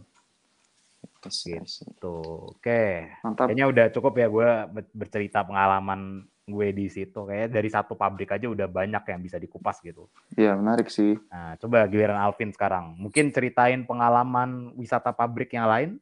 [1.21, 2.15] Gitu.
[2.49, 2.84] oke.
[3.21, 3.45] Mantap.
[3.45, 7.26] Kayaknya udah cukup ya gue ber- bercerita pengalaman gue di situ.
[7.26, 10.10] Kayaknya dari satu pabrik aja udah banyak yang bisa dikupas gitu.
[10.34, 11.16] Iya, menarik sih.
[11.30, 12.98] Nah, coba giliran Alvin sekarang.
[12.98, 16.02] Mungkin ceritain pengalaman wisata pabrik yang lain.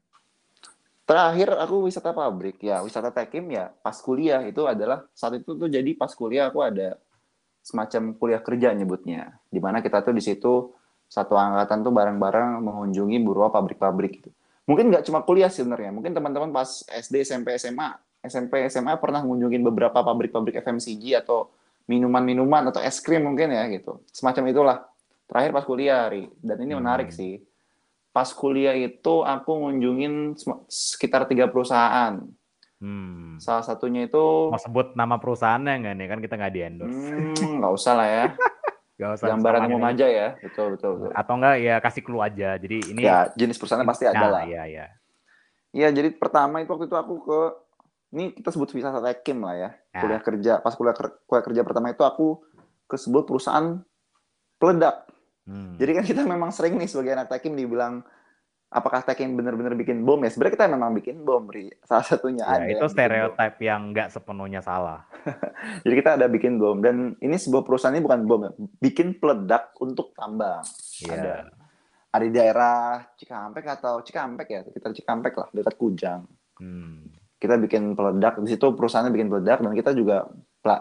[1.08, 5.72] Terakhir aku wisata pabrik ya, wisata tekim ya pas kuliah itu adalah saat itu tuh
[5.72, 7.00] jadi pas kuliah aku ada
[7.64, 10.76] semacam kuliah kerja nyebutnya, di mana kita tuh di situ
[11.08, 14.36] satu angkatan tuh bareng-bareng mengunjungi beberapa pabrik-pabrik gitu.
[14.68, 19.22] Mungkin nggak cuma kuliah sih sebenarnya, mungkin teman-teman pas SD, SMP, SMA, SMP, SMA pernah
[19.22, 21.50] mengunjungi beberapa pabrik-pabrik FMCG atau
[21.86, 24.04] minuman-minuman atau es krim mungkin ya gitu.
[24.10, 24.78] Semacam itulah.
[25.26, 26.28] Terakhir pas kuliah, Ri.
[26.38, 26.82] Dan ini Hmm.
[26.82, 27.44] menarik sih.
[28.10, 30.36] Pas kuliah itu aku ngunjungin
[30.68, 32.24] sekitar tiga perusahaan.
[32.78, 33.38] Hmm.
[33.38, 36.08] Salah satunya itu, Mau sebut nama perusahaannya nggak nih?
[36.08, 36.94] Kan kita nggak di endorse.
[36.96, 38.26] hmm, nggak usah lah ya.
[38.98, 40.10] Gak usah Gambaran umum aja.
[40.10, 40.34] ya.
[40.42, 41.14] Betul, betul, betul.
[41.14, 42.58] Atau enggak ya kasih clue aja.
[42.58, 44.42] Jadi ini Ya, jenis perusahaannya pasti ada Nah, lah.
[44.42, 44.86] Iya, iya.
[45.70, 47.40] Iya, jadi pertama itu waktu itu aku ke,
[48.16, 49.70] ini kita sebut wisata tekim lah ya.
[49.96, 50.02] Nah.
[50.04, 50.54] Kuliah kerja.
[50.64, 52.40] Pas kuliah, ker- kuliah kerja pertama itu aku
[52.88, 53.84] ke sebuah perusahaan
[54.58, 55.08] peledak.
[55.48, 55.80] Hmm.
[55.80, 58.04] Jadi kan kita memang sering nih sebagai anak tekim dibilang
[58.68, 60.32] apakah tekim benar-benar bikin bom ya?
[60.32, 61.72] Sebenarnya kita memang bikin bom, Ri.
[61.88, 62.68] Salah satunya ya, ada.
[62.68, 65.08] Itu stereotip yang nggak sepenuhnya salah.
[65.84, 68.52] Jadi kita ada bikin bom dan ini sebuah perusahaan ini bukan bom ya,
[68.84, 70.64] bikin peledak untuk tambang.
[71.04, 71.16] Yeah.
[71.16, 71.36] Ada
[72.08, 76.22] ada di daerah Cikampek atau Cikampek ya, kita Cikampek lah, dekat Kujang.
[76.58, 77.14] Hmm.
[77.38, 80.26] Kita bikin peledak di situ perusahaannya bikin peledak dan kita juga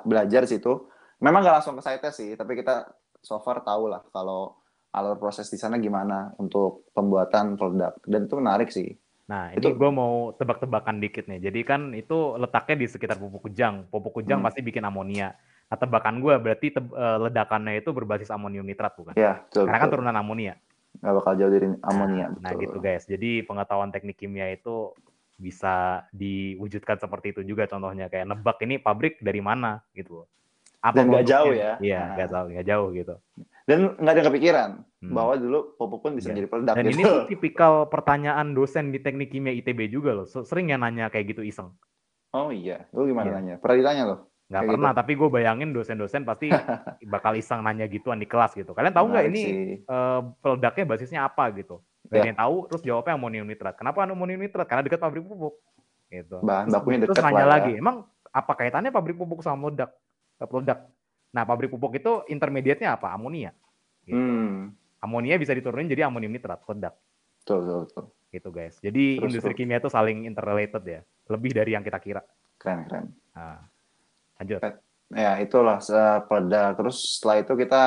[0.05, 0.89] belajar di situ.
[1.21, 2.89] Memang nggak langsung ke site sih, tapi kita
[3.21, 4.57] so far tahu lah kalau
[4.97, 8.97] alur proses di sana gimana untuk pembuatan produk dan itu menarik sih.
[9.27, 11.51] Nah, ini gue mau tebak-tebakan dikit nih.
[11.51, 13.91] Jadi kan itu letaknya di sekitar pupuk kujang.
[13.91, 14.47] Pupuk kujang hmm.
[14.47, 15.35] pasti bikin amonia.
[15.67, 19.19] Nah, tebakan gue berarti te uh, ledakannya itu berbasis amonium nitrat bukan?
[19.19, 19.67] Iya, betul.
[19.67, 20.55] Karena kan turunan amonia.
[21.03, 22.27] Gak bakal jauh dari amonia.
[22.39, 23.05] Nah, nah gitu guys.
[23.11, 24.95] Jadi pengetahuan teknik kimia itu
[25.37, 30.25] bisa diwujudkan seperti itu juga contohnya kayak nebak ini pabrik dari mana gitu
[30.81, 32.15] apa dan nggak jauh ya iya nah.
[32.17, 32.33] nggak nah.
[32.33, 33.15] jauh nggak jauh gitu
[33.67, 34.71] dan nggak ada kepikiran
[35.03, 35.13] hmm.
[35.13, 36.37] bahwa dulu pupuk pun bisa yeah.
[36.41, 36.93] jadi peledak dan gitu.
[36.95, 41.37] ini tuh tipikal pertanyaan dosen di teknik kimia ITB juga loh sering ya nanya kayak
[41.37, 41.75] gitu iseng
[42.33, 43.37] oh iya lu gimana yeah.
[43.37, 45.01] nanya pernah ditanya loh Nggak kayak pernah, gitu.
[45.03, 46.47] tapi gue bayangin dosen-dosen pasti
[47.13, 48.79] bakal iseng nanya gituan di kelas gitu.
[48.79, 49.43] Kalian tahu nggak ini
[49.91, 51.83] uh, peledaknya basisnya apa gitu?
[52.07, 52.27] Gak yeah.
[52.31, 53.75] yang tahu, terus jawabnya amonium nitrat.
[53.75, 54.67] Kenapa amonium nitrat?
[54.71, 55.59] Karena dekat pabrik pupuk.
[56.07, 56.39] Gitu.
[56.39, 57.19] Bahan bakunya dekat.
[57.19, 57.51] Terus nanya ya.
[57.51, 59.91] lagi, emang apa kaitannya pabrik pupuk sama meledak?
[60.39, 60.87] Peledak.
[61.35, 63.11] Nah, pabrik pupuk itu intermediate-nya apa?
[63.11, 63.51] Amonia.
[64.07, 64.15] Gitu.
[64.15, 64.71] Hmm.
[65.03, 66.95] Amonia bisa diturunin jadi amonium nitrat, peledak.
[67.43, 68.05] Betul, betul, betul.
[68.31, 68.75] Gitu, guys.
[68.79, 69.61] Jadi terus, industri terus.
[69.61, 71.01] kimia itu saling interrelated ya.
[71.27, 72.23] Lebih dari yang kita kira.
[72.57, 73.07] Keren, keren.
[73.35, 73.61] Nah,
[74.39, 74.61] lanjut.
[75.11, 75.79] Ya, itulah
[76.27, 76.79] peledak.
[76.79, 77.83] Terus setelah itu kita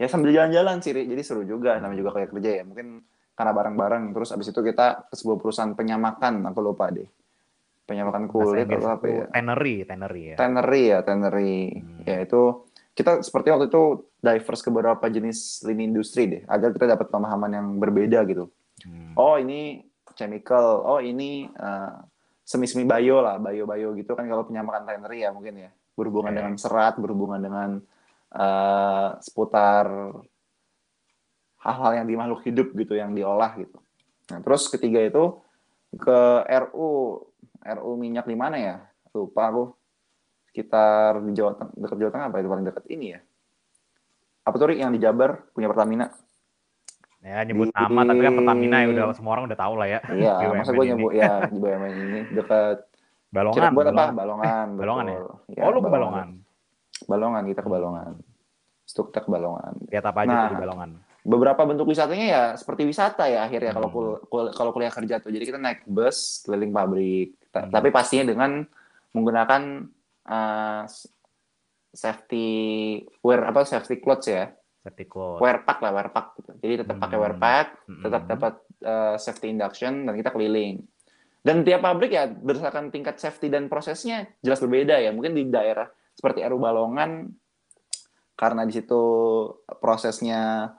[0.00, 1.78] ya sambil jalan-jalan sih, jadi seru juga.
[1.78, 2.62] Namanya juga kayak kerja ya.
[2.66, 3.00] Mungkin
[3.42, 4.14] karena bareng-bareng.
[4.14, 7.10] Terus abis itu kita ke sebuah perusahaan penyamakan, aku lupa deh
[7.82, 9.24] penyamakan kulit atau apa ya?
[9.34, 10.36] Tannery, tannery ya.
[10.38, 11.82] Tannery ya, tannery.
[11.82, 12.06] Hmm.
[12.06, 16.94] Ya itu kita seperti waktu itu diverse ke beberapa jenis lini industri deh, agar kita
[16.94, 18.48] dapat pemahaman yang berbeda gitu.
[18.86, 19.18] Hmm.
[19.18, 19.82] Oh ini
[20.14, 22.00] chemical, oh ini uh,
[22.46, 26.38] semi-semi bio lah, bio-bio gitu kan kalau penyamakan tannery ya mungkin ya, berhubungan okay.
[26.38, 27.70] dengan serat, berhubungan dengan
[28.36, 29.90] uh, seputar
[31.62, 33.78] hal-hal yang di makhluk hidup gitu, yang diolah gitu.
[34.34, 35.38] Nah terus ketiga itu
[35.94, 36.18] ke
[36.68, 37.22] RU,
[37.62, 38.76] RU minyak di mana ya?
[39.12, 39.64] Lupa aku
[40.50, 43.20] sekitar di Jawa Tengah, dekat Jawa Tengah apa itu paling dekat ini ya?
[44.42, 46.10] Apa tuh yang di Jabar punya Pertamina?
[47.22, 50.00] Ya nyebut di, nama tapi kan Pertamina ya udah semua orang udah tahu lah ya.
[50.10, 52.82] Iya, masa gue nyebut ya di BUMN ini dekat
[53.32, 53.70] Balongan.
[53.72, 54.04] Buat apa?
[54.12, 54.66] Balongan.
[54.80, 55.18] Balongan ya?
[55.54, 55.62] ya?
[55.64, 56.28] Oh lu ke Balongan.
[57.06, 58.12] Balongan kita ke Balongan.
[58.84, 59.72] Itu kita ke Balongan.
[59.88, 60.90] Lihat apa aja nah, di Balongan?
[61.22, 63.78] Beberapa bentuk wisatanya ya seperti wisata ya akhirnya hmm.
[63.78, 63.88] kalau
[64.26, 65.30] kul kalau kuliah kerja tuh.
[65.30, 67.38] Jadi kita naik bus keliling pabrik.
[67.54, 67.70] Hmm.
[67.70, 68.66] Tapi pastinya dengan
[69.12, 69.86] menggunakan
[70.26, 70.84] uh,
[71.92, 72.48] safety
[73.20, 74.48] wear apa safety clothes ya
[74.80, 77.04] safety clothes wear pack lah wear pack gitu jadi tetap hmm.
[77.04, 78.02] pakai wear pack hmm.
[78.02, 80.82] tetap dapat uh, safety induction dan kita keliling
[81.44, 85.86] dan tiap pabrik ya berdasarkan tingkat safety dan prosesnya jelas berbeda ya mungkin di daerah
[86.16, 87.28] seperti Eru Balongan
[88.32, 89.02] karena di situ
[89.78, 90.72] prosesnya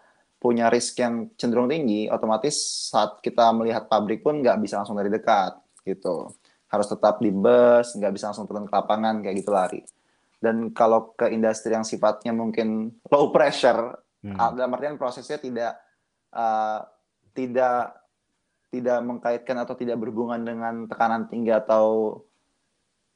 [0.44, 5.08] punya risk yang cenderung tinggi otomatis saat kita melihat pabrik pun nggak bisa langsung dari
[5.08, 5.56] dekat
[5.88, 6.36] gitu
[6.74, 9.86] harus tetap di bus, nggak bisa langsung turun ke lapangan kayak gitu lari.
[10.42, 13.94] Dan kalau ke industri yang sifatnya mungkin low pressure,
[14.26, 14.58] hmm.
[14.58, 15.78] dalam artian prosesnya tidak
[16.34, 16.82] uh,
[17.38, 17.94] tidak
[18.74, 22.18] tidak mengkaitkan atau tidak berhubungan dengan tekanan tinggi atau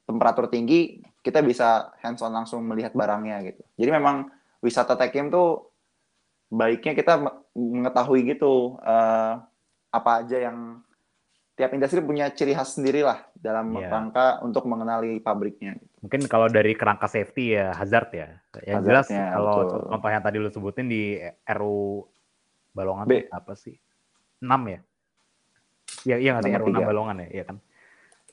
[0.06, 3.66] temperatur tinggi, kita bisa hands on langsung melihat barangnya gitu.
[3.82, 4.30] Jadi memang
[4.62, 5.74] wisata tekim tuh
[6.48, 7.14] baiknya kita
[7.56, 9.44] mengetahui gitu uh,
[9.92, 10.80] apa aja yang
[11.58, 13.90] tiap industri punya ciri khas sendiri lah dalam yeah.
[13.90, 15.74] rangka untuk mengenali pabriknya.
[16.06, 18.30] Mungkin kalau dari kerangka safety ya hazard ya.
[18.62, 19.82] Yang jelas kalau betul.
[19.90, 21.18] contoh yang tadi lu sebutin di
[21.58, 22.06] RU
[22.78, 23.26] Balongan B.
[23.34, 23.74] apa sih?
[24.38, 24.80] 6 ya?
[26.06, 27.58] Iya iya nggak sih RU 6 Balongan ya, iya kan?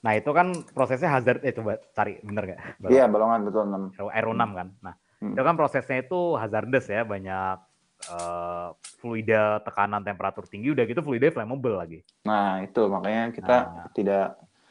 [0.05, 2.61] Nah itu kan prosesnya hazard, eh coba cari bener nggak?
[2.93, 4.05] Iya Balongan betul 6.
[4.05, 4.69] RU 6 kan.
[4.85, 5.33] Nah hmm.
[5.33, 7.57] itu kan prosesnya itu hazardous ya, banyak
[8.13, 12.01] uh, fluida tekanan temperatur tinggi udah gitu fluida flammable lagi.
[12.27, 14.27] Nah, itu makanya kita nah, tidak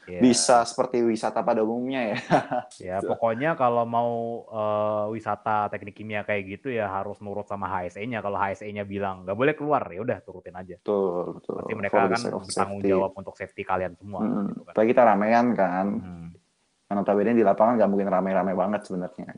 [0.08, 0.22] yeah.
[0.22, 2.18] bisa seperti wisata pada umumnya ya.
[2.88, 4.10] ya, pokoknya kalau mau
[4.48, 8.20] uh, wisata teknik kimia kayak gitu ya harus nurut sama HSE-nya.
[8.20, 10.76] Kalau HSE-nya bilang nggak boleh keluar ya udah turutin aja.
[10.80, 11.54] Betul, betul.
[11.60, 14.20] Berarti mereka akan bertanggung jawab untuk safety kalian semua.
[14.22, 14.84] Hmm, gitu kan.
[14.86, 15.86] kita ramean kan.
[16.00, 16.28] Hmm.
[16.94, 19.34] Notabene di lapangan nggak mungkin rame-rame banget sebenarnya.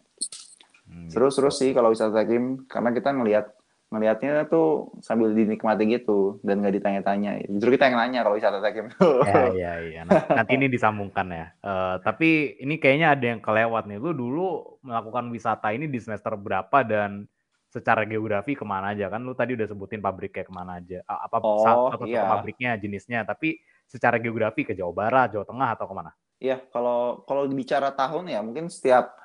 [0.87, 1.59] Hmm, Seru-seru gitu.
[1.64, 3.46] sih kalau wisata kim karena kita ngelihat
[3.87, 7.46] ngelihatnya tuh sambil dinikmati gitu dan nggak ditanya-tanya.
[7.46, 8.90] Justru kita yang nanya kalau wisata tekim.
[9.31, 10.01] ya, iya, iya.
[10.07, 11.46] Nanti ini disambungkan ya.
[11.62, 14.03] Uh, tapi ini kayaknya ada yang kelewat nih.
[14.03, 17.31] Lu dulu melakukan wisata ini di semester berapa dan
[17.70, 21.37] secara geografi ke mana aja kan lu tadi udah sebutin pabriknya ke mana aja apa
[21.44, 22.25] oh, satu, iya.
[22.25, 27.25] pabriknya jenisnya tapi secara geografi ke Jawa Barat Jawa Tengah atau ke mana Iya kalau
[27.25, 29.16] kalau bicara tahun ya mungkin setiap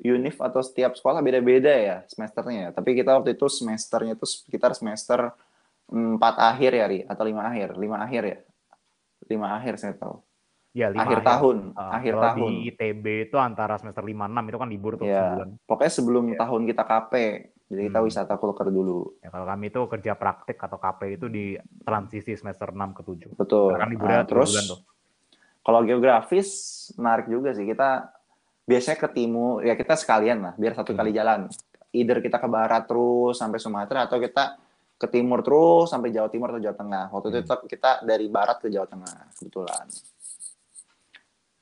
[0.00, 5.32] univ atau setiap sekolah beda-beda ya semesternya tapi kita waktu itu semesternya itu sekitar semester
[5.88, 8.38] empat akhir ya Ri atau lima akhir lima akhir ya
[9.32, 10.26] lima akhir saya tahu
[10.76, 12.50] Ya, lima akhir, akhir tahun, uh, akhir tahun.
[12.52, 15.48] Di ITB itu antara semester 5 6 itu kan libur tuh ya, sebulan.
[15.64, 16.36] Pokoknya sebelum ya.
[16.44, 17.12] tahun kita KP.
[17.66, 18.06] Jadi kita hmm.
[18.12, 19.16] wisata kulker dulu.
[19.24, 23.40] Ya, kalau kami itu kerja praktik atau KP itu di transisi semester 6 ke 7.
[23.40, 23.72] Betul.
[23.72, 24.80] Karena kan liburnya nah, terus bulan tuh.
[25.64, 26.48] Kalau geografis
[27.00, 27.64] menarik juga sih.
[27.64, 28.15] Kita
[28.66, 30.98] biasanya ke timur, ya kita sekalian lah, biar satu hmm.
[30.98, 31.40] kali jalan.
[31.94, 34.58] Either kita ke barat terus sampai Sumatera atau kita
[34.96, 37.04] ke timur terus sampai Jawa Timur atau Jawa Tengah.
[37.14, 37.40] Waktu hmm.
[37.46, 39.86] itu kita dari barat ke Jawa Tengah kebetulan.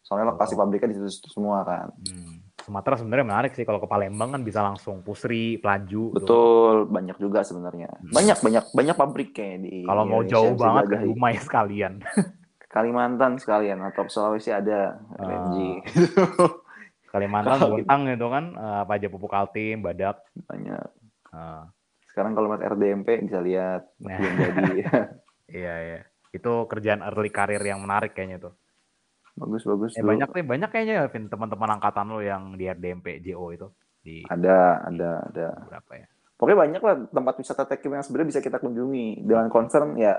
[0.05, 0.59] Soalnya lokasi oh.
[0.64, 1.90] pabriknya di situ semua kan.
[2.09, 2.43] Hmm.
[2.64, 6.17] Sumatera sebenarnya menarik sih kalau ke Palembang kan bisa langsung Pusri, Pelaju.
[6.17, 6.17] Gitu.
[6.17, 6.93] Betul, gitu.
[6.95, 7.90] banyak juga sebenarnya.
[7.93, 8.12] Hmm.
[8.14, 12.01] Banyak banyak banyak pabrik kayak di Kalau mau jauh banget ke Dumai sekalian.
[12.75, 14.99] Kalimantan sekalian atau Sulawesi ada.
[15.14, 15.79] Uh,
[17.14, 20.18] Kalimantan, Bontang itu kan uh, apa aja pupuk Kaltim, Badak.
[20.50, 20.87] Banyak.
[21.31, 21.62] Uh.
[22.11, 24.18] Sekarang kalau lihat RDMP bisa lihat nah.
[24.18, 24.83] jadi.
[25.62, 26.00] iya, iya.
[26.35, 28.55] Itu kerjaan early karir yang menarik kayaknya tuh.
[29.38, 29.94] Bagus bagus.
[29.94, 33.70] Eh, banyak nih banyak kayaknya ya, Vin teman-teman angkatan lo yang di RDMP JO itu.
[34.03, 35.46] Di ada ada ada.
[35.70, 36.07] Berapa ya?
[36.35, 40.18] Pokoknya banyak lah tempat wisata tekim yang sebenarnya bisa kita kunjungi dengan concern ya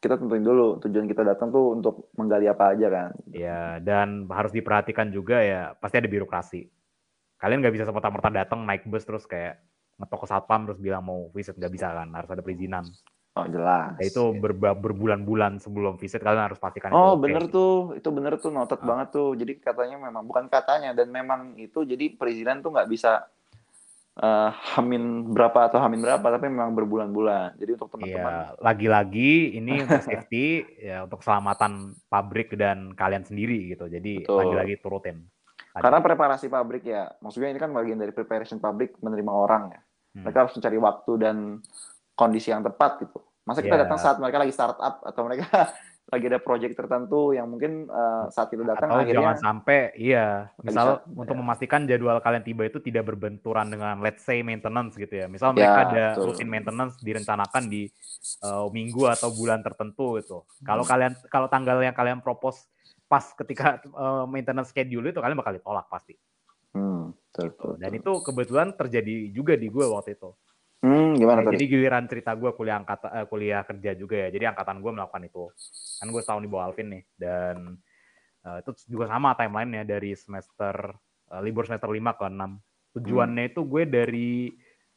[0.00, 3.10] kita tentuin dulu tujuan kita datang tuh untuk menggali apa aja kan.
[3.32, 6.68] Iya dan harus diperhatikan juga ya pasti ada birokrasi.
[7.36, 9.60] Kalian nggak bisa semata-merta datang naik bus terus kayak
[9.96, 12.84] ngetok ke satpam terus bilang mau visit nggak bisa kan harus ada perizinan.
[13.36, 14.00] Oh jelas.
[14.00, 16.88] Nah, itu ber berbulan-bulan sebelum visit kalian harus pastikan.
[16.96, 17.52] Oh itu bener okay.
[17.52, 18.86] tuh, itu bener tuh noted ah.
[18.88, 19.36] banget tuh.
[19.36, 23.28] Jadi katanya memang bukan katanya dan memang itu jadi perizinan tuh nggak bisa
[24.20, 27.60] uh, hamin berapa atau hamin berapa tapi memang berbulan-bulan.
[27.60, 28.32] Jadi untuk teman-teman.
[28.32, 33.88] Iya, lagi-lagi ini untuk safety ya untuk keselamatan pabrik dan kalian sendiri gitu.
[33.88, 35.24] Jadi lagi-lagi turutin.
[35.76, 39.80] Karena preparasi pabrik ya, maksudnya ini kan bagian dari preparation pabrik menerima orang ya.
[40.16, 40.24] Hmm.
[40.24, 41.36] Mereka harus mencari waktu dan
[42.16, 43.20] kondisi yang tepat gitu.
[43.44, 43.84] Masa kita yeah.
[43.84, 48.46] datang saat mereka lagi startup atau mereka lagi ada project tertentu yang mungkin uh, saat
[48.46, 51.40] kita datang atau akhirnya jangan sampai iya misal bisa, untuk ya.
[51.42, 55.66] memastikan jadwal kalian tiba itu tidak berbenturan dengan let's say maintenance gitu ya misal ya,
[55.66, 56.24] mereka ada betul.
[56.30, 57.90] rutin maintenance direncanakan di
[58.46, 60.90] uh, minggu atau bulan tertentu gitu kalau hmm.
[60.94, 62.70] kalian kalau tanggal yang kalian propose
[63.10, 66.14] pas ketika uh, maintenance schedule itu kalian bakal ditolak pasti
[66.70, 67.68] hmm, betul, gitu.
[67.82, 70.30] dan itu kebetulan terjadi juga di gue waktu itu
[70.86, 74.28] Hmm, gimana nah, Jadi giliran cerita gue kuliah uh, kuliah kerja juga ya.
[74.30, 75.50] Jadi angkatan gue melakukan itu.
[75.98, 77.74] Kan gue setahun di bawah Alvin nih dan
[78.46, 80.94] uh, itu juga sama timelinenya dari semester
[81.34, 83.02] uh, libur semester 5 ke 6.
[83.02, 83.50] Tujuannya hmm.
[83.50, 84.30] itu gue dari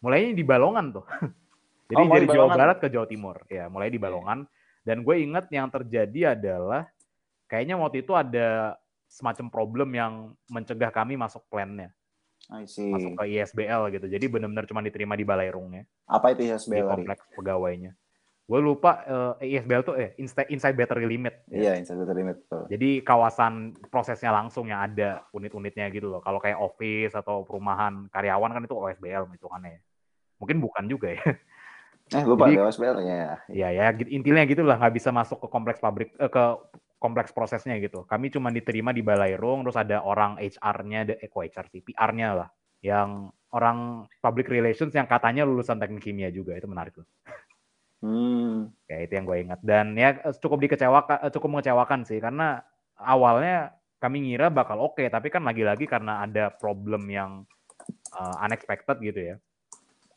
[0.06, 1.06] mulainya di Balongan tuh.
[1.90, 3.42] Jadi oh, dari Jawa Barat ke Jawa Timur.
[3.50, 4.46] Ya, mulai di Balongan
[4.86, 6.88] dan gue inget yang terjadi adalah
[7.50, 8.78] kayaknya waktu itu ada
[9.10, 10.14] semacam problem yang
[10.48, 11.90] mencegah kami masuk plannya
[12.50, 14.06] masuk ke ISBL gitu.
[14.10, 15.86] Jadi benar-benar cuma diterima di Balairungnya.
[16.10, 16.74] Apa itu ISBL?
[16.74, 17.36] Di kompleks hari?
[17.38, 17.92] pegawainya.
[18.50, 20.18] Gue lupa uh, eh, ISBL tuh eh
[20.50, 21.46] inside battery limit.
[21.54, 21.54] Ya.
[21.54, 21.74] Iya, ya.
[21.86, 22.38] inside battery limit.
[22.42, 22.64] Betul.
[22.74, 26.22] Jadi kawasan prosesnya langsung yang ada unit-unitnya gitu loh.
[26.26, 29.82] Kalau kayak office atau perumahan karyawan kan itu OSBL hitungannya ya.
[30.42, 31.22] Mungkin bukan juga ya.
[32.10, 33.38] Eh, lupa Jadi, OSBL ya.
[33.54, 36.44] Iya, ya, intinya gitu lah nggak bisa masuk ke kompleks pabrik eh, ke
[37.00, 38.04] kompleks prosesnya gitu.
[38.04, 42.50] Kami cuma diterima di Balairung, terus ada orang HR-nya, eh kok HR sih, PR-nya lah,
[42.84, 47.08] yang orang public relations yang katanya lulusan teknik kimia juga, itu menarik loh.
[48.00, 48.72] Hmm.
[48.88, 49.60] Ya itu yang gue ingat.
[49.64, 52.62] Dan ya cukup dikecewakan, eh, cukup mengecewakan sih, karena
[53.00, 57.44] awalnya kami ngira bakal oke, okay, tapi kan lagi-lagi karena ada problem yang
[58.16, 59.36] uh, unexpected gitu ya.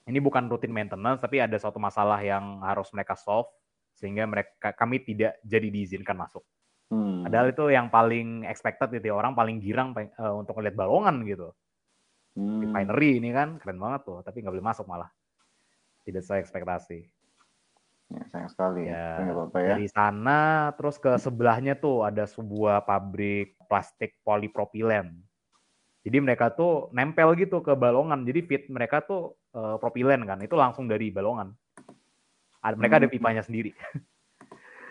[0.07, 3.51] Ini bukan rutin maintenance, tapi ada suatu masalah yang harus mereka solve
[3.95, 6.43] sehingga mereka kami tidak jadi diizinkan masuk.
[6.93, 7.25] Hmm.
[7.25, 11.49] Padahal itu yang paling expected gitu ya, orang paling girang uh, untuk melihat balongan gitu.
[12.37, 12.61] Hmm.
[12.61, 15.09] Refinery ini kan keren banget tuh, tapi nggak boleh masuk malah.
[16.05, 17.01] Tidak sesuai ekspektasi.
[18.13, 18.93] Ya, sayang sekali.
[18.93, 19.33] Ya, ya.
[19.33, 19.73] apa ya.
[19.81, 25.17] Dari sana terus ke sebelahnya tuh ada sebuah pabrik plastik polipropilen.
[26.05, 28.27] Jadi mereka tuh nempel gitu ke balongan.
[28.29, 30.45] Jadi fit mereka tuh uh, propilen kan.
[30.45, 31.57] Itu langsung dari balongan.
[32.63, 33.03] Mereka hmm.
[33.07, 33.73] ada pipanya sendiri.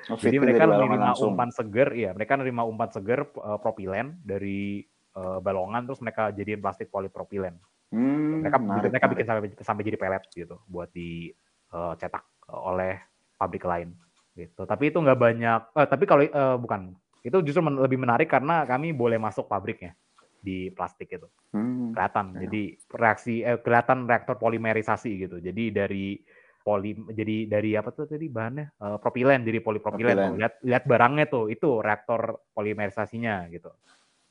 [0.09, 4.81] Oh, Jadi mereka menerima umpan seger, ya mereka menerima umpan seger uh, propilen dari
[5.13, 7.59] uh, balongan, terus mereka jadiin plastik polipropilen.
[7.91, 12.93] Hmm, mereka menarik, mereka bikin sampai sampai jadi pelet gitu, buat dicetak eh, uh, oleh
[13.35, 13.93] pabrik lain
[14.33, 14.63] gitu.
[14.65, 15.61] Tapi itu nggak banyak.
[15.75, 19.93] Uh, tapi kalau uh, bukan, itu justru men lebih menarik karena kami boleh masuk pabriknya.
[20.41, 21.29] di plastik itu.
[21.53, 21.93] Hmm.
[21.93, 22.35] Kelihatan.
[22.35, 22.49] Ya.
[22.49, 22.61] Jadi
[22.97, 25.37] reaksi eh, kelihatan reaktor polimerisasi gitu.
[25.37, 26.17] Jadi dari
[26.61, 30.15] poli jadi dari apa tuh tadi bahannya Eh, propilen jadi polipropilen.
[30.15, 30.39] Propilen.
[30.39, 33.69] Lihat lihat barangnya tuh itu reaktor polimerisasinya gitu.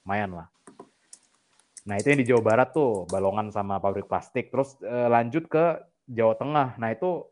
[0.07, 0.47] Lumayan lah.
[1.81, 4.53] Nah, itu yang di Jawa Barat tuh, Balongan sama pabrik plastik.
[4.53, 6.69] Terus eh, lanjut ke Jawa Tengah.
[6.79, 7.27] Nah, itu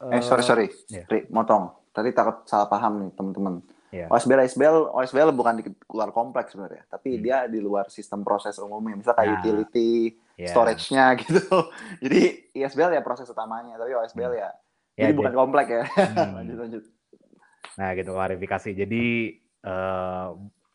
[0.00, 0.66] Eh sorry sorry.
[0.88, 1.76] Ri, motong.
[1.92, 3.60] Tadi takut salah paham nih teman-teman.
[3.90, 4.06] Iya.
[4.08, 7.22] OSBL OSBL OSBL bukan di luar kompleks sebenarnya, tapi Hmm.
[7.26, 10.52] dia di luar sistem proses umumnya, misal kayak Nah, utility, ya.
[10.56, 11.44] storage-nya gitu.
[12.00, 14.50] Jadi ISBL ya proses utamanya, tapi OSBL ya,
[15.00, 15.82] Ya, jadi bukan komplek ya.
[15.88, 16.34] Hmm.
[16.44, 16.82] lanjut lanjut.
[17.80, 18.70] Nah, gitu klarifikasi.
[18.76, 19.04] Jadi
[19.64, 20.26] eh,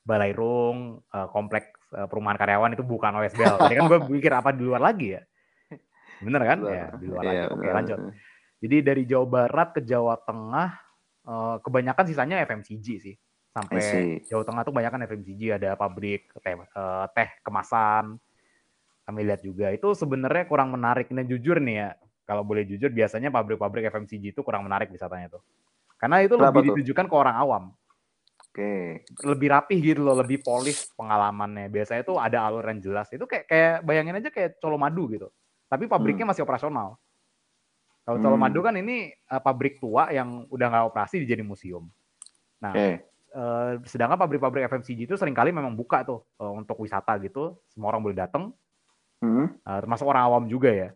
[0.06, 3.56] Balairung, eh, kompleks eh, perumahan karyawan itu bukan OSBL.
[3.62, 5.21] Tadi kan gue pikir apa di luar lagi ya?
[6.25, 6.60] Bener kan?
[6.65, 7.38] Ya, di luar lagi.
[7.38, 7.73] Iya, Oke, benar.
[7.78, 7.97] lanjut.
[8.65, 10.69] Jadi dari Jawa Barat ke Jawa Tengah,
[11.62, 13.15] kebanyakan sisanya FMCG sih.
[13.54, 14.23] Sampai.
[14.25, 18.17] Jawa Tengah tuh banyak kan FMCG, ada pabrik teh, eh, teh kemasan.
[19.05, 21.07] Kami lihat juga itu sebenarnya kurang menarik.
[21.13, 21.89] Dan jujur nih ya,
[22.25, 25.41] kalau boleh jujur, biasanya pabrik-pabrik FMCG itu kurang menarik wisatanya tuh.
[26.01, 26.75] Karena itu Kenapa lebih tuh?
[26.81, 27.63] ditujukan ke orang awam.
[28.49, 29.05] Oke.
[29.21, 31.69] Lebih rapih gitu loh, lebih polis pengalamannya.
[31.69, 33.07] Biasanya tuh ada alur yang jelas.
[33.13, 35.29] Itu kayak kayak bayangin aja kayak Colomadu gitu.
[35.69, 36.97] Tapi pabriknya masih operasional.
[38.05, 38.25] Kalau Hmm.
[38.25, 41.85] Colomadu kan ini eh, pabrik tua yang udah nggak operasi dijadi museum.
[42.61, 43.05] Nah, Oke.
[43.35, 47.91] Eh, sedangkan pabrik-pabrik FMCG itu sering kali memang buka tuh eh, untuk wisata gitu, semua
[47.91, 48.55] orang boleh datang,
[49.25, 49.47] Hmm.
[49.57, 50.89] eh, termasuk orang awam juga ya,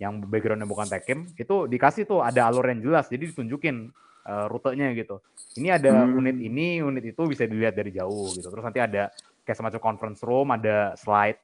[0.00, 4.96] yang backgroundnya bukan tekim, itu dikasih tuh ada alur yang jelas, jadi ditunjukin eh, rutenya
[4.96, 5.20] gitu.
[5.60, 6.24] Ini ada Hmm.
[6.24, 8.48] unit ini, unit itu bisa dilihat dari jauh gitu.
[8.48, 9.12] Terus nanti ada
[9.44, 11.40] kayak semacam conference room, ada slide,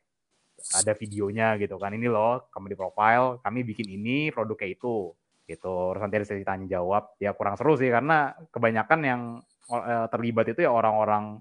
[0.73, 1.93] ada videonya gitu kan.
[1.93, 5.13] Ini loh, kamu di profile, kami bikin ini, produknya itu
[5.49, 5.75] gitu.
[5.93, 7.17] Terus nanti ada sesi tanya jawab.
[7.21, 9.21] Ya kurang seru sih karena kebanyakan yang
[9.73, 11.41] eh, terlibat itu ya orang-orang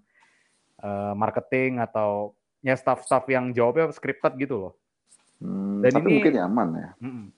[1.16, 2.36] marketing atau
[2.66, 4.74] ya staff-staff yang jawabnya scripted gitu loh.
[5.38, 6.90] Hmm, Dan tapi ini- mungkin nyaman ya.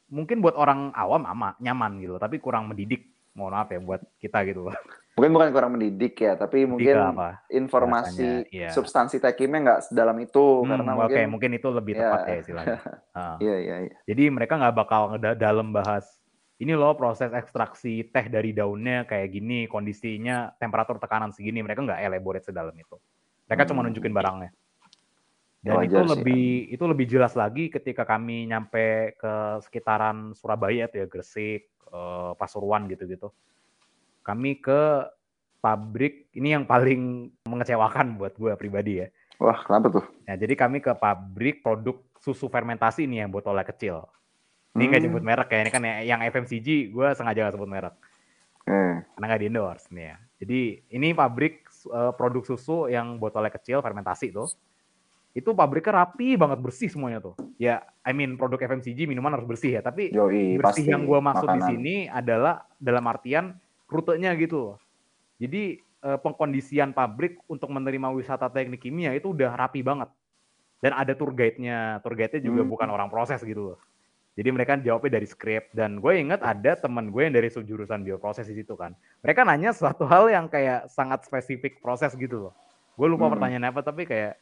[0.07, 3.03] Mungkin buat orang awam ama nyaman gitu, tapi kurang mendidik.
[3.35, 4.75] Mohon maaf ya buat kita gitu loh.
[5.13, 7.41] Mungkin bukan kurang mendidik ya, tapi mungkin apa?
[7.49, 8.69] informasi Bahasanya, iya.
[8.69, 12.01] substansi tekimnya nggak sedalam itu Hmm, karena oke, mungkin mungkin itu lebih ya.
[12.01, 12.79] tepat ya istilahnya.
[13.17, 13.37] Ah.
[13.37, 13.95] Iya iya iya.
[14.05, 16.05] Jadi mereka nggak bakal dalam bahas
[16.57, 21.61] ini loh proses ekstraksi teh dari daunnya kayak gini, kondisinya temperatur tekanan segini.
[21.61, 22.97] Mereka nggak elaborate sedalam itu.
[23.45, 23.89] Mereka cuma Hmm.
[23.89, 24.49] nunjukin barangnya.
[25.67, 29.33] Dan Wajar itu sih, lebih itu lebih jelas lagi ketika kami nyampe ke
[29.67, 33.35] sekitaran Surabaya tuh ya Gresik, eh, Pasuruan gitu-gitu.
[34.23, 35.03] Kami ke
[35.59, 39.07] pabrik ini yang paling mengecewakan buat gue pribadi ya.
[39.43, 40.05] Wah, kenapa tuh?
[40.23, 44.07] Nah, jadi kami ke pabrik produk susu fermentasi ini yang botolnya kecil.
[44.71, 45.07] Ini nggak Hmm.
[45.11, 47.95] nyebut merek ya, ini kan ya- yang FMCG gue sengaja nggak sebut merek.
[48.67, 50.17] Eh, Karena nggak di endorse nih ya.
[50.37, 50.59] Jadi
[50.95, 54.47] ini pabrik eh, produk susu yang botolnya kecil, fermentasi tuh.
[55.37, 57.37] Itu pabriknya rapi banget, bersih semuanya tuh.
[57.55, 60.89] Ya, I mean produk FMCG minuman harus bersih ya, tapi yoi, bersih pasti.
[60.89, 61.69] yang gue maksud di makanan.
[61.69, 63.53] sini adalah dalam artian
[63.85, 64.75] rutenya gitu loh.
[65.37, 70.09] Jadi eh, pengkondisian pabrik untuk menerima wisata teknik kimia itu udah rapi banget.
[70.77, 72.01] Dan ada tour guide-nya.
[72.01, 72.69] Tour guide-nya juga Hmm.
[72.69, 73.77] bukan orang proses gitu loh.
[74.33, 78.45] Jadi mereka jawabnya dari skrip dan gue inget ada teman gue yang dari jurusan bioproses
[78.45, 78.93] di situ kan.
[79.21, 82.53] Mereka nanya suatu hal yang kayak sangat spesifik proses gitu loh.
[82.93, 83.33] Gue lupa Hmm.
[83.33, 84.37] pertanyaan apa tapi kayak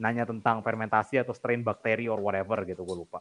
[0.00, 3.20] nanya tentang fermentasi atau strain bakteri or whatever gitu gue lupa.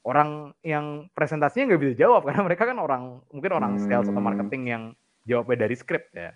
[0.00, 4.28] Orang yang presentasinya nggak bisa jawab karena mereka kan orang mungkin orang sales atau Hmm.
[4.32, 4.82] marketing yang
[5.26, 6.32] jawabnya dari skrip ya.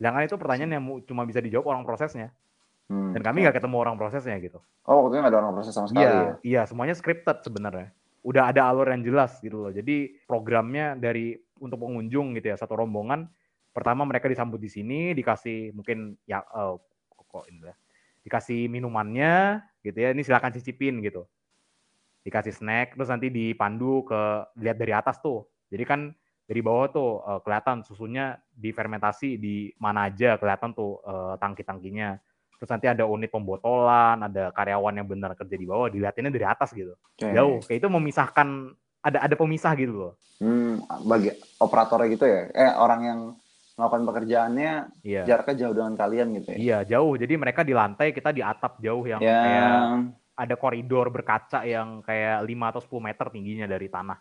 [0.00, 2.32] Sedangkan itu pertanyaan yang cuma bisa dijawab orang prosesnya
[2.88, 3.12] Hmm.
[3.12, 4.58] dan kami nggak ketemu orang prosesnya gitu.
[4.88, 6.32] Oh, waktu itu nggak ada orang proses sama sekali Iya, ya?
[6.40, 7.92] iya semuanya scripted sebenarnya.
[8.24, 9.68] Udah ada alur yang jelas gitu loh.
[9.70, 13.28] Jadi programnya dari untuk pengunjung gitu ya satu rombongan.
[13.76, 16.74] Pertama mereka disambut di sini, dikasih mungkin ya eh,
[17.28, 17.76] kok ini lah.
[18.28, 20.12] Dikasih minumannya gitu ya.
[20.12, 21.24] Ini silakan cicipin gitu.
[22.28, 24.20] Dikasih snack, terus nanti dipandu ke
[24.60, 25.48] lihat dari atas tuh.
[25.72, 26.12] Jadi kan
[26.44, 32.20] dari bawah tuh eh, kelihatan susunya difermentasi di mana aja kelihatan tuh eh, tangki-tangkinya.
[32.60, 36.76] Terus nanti ada unit pembotolan, ada karyawan yang benar kerja di bawah, dilihatinnya dari atas
[36.76, 36.92] gitu.
[36.92, 37.32] Oke.
[37.32, 37.64] Jauh.
[37.64, 40.12] Kayak itu memisahkan ada ada pemisah gitu loh.
[40.42, 42.50] Hmm, bagi operatornya gitu ya?
[42.52, 43.20] Eh, orang yang
[43.78, 44.72] melakukan pekerjaannya
[45.06, 45.22] Iya.
[45.22, 46.56] jaraknya jauh dengan kalian gitu ya?
[46.58, 47.14] Iya, jauh.
[47.14, 49.78] Jadi mereka di lantai, kita di atap jauh yang Ya, kayak
[50.34, 54.18] ada koridor berkaca yang kayak 5 atau 10 meter tingginya dari tanah.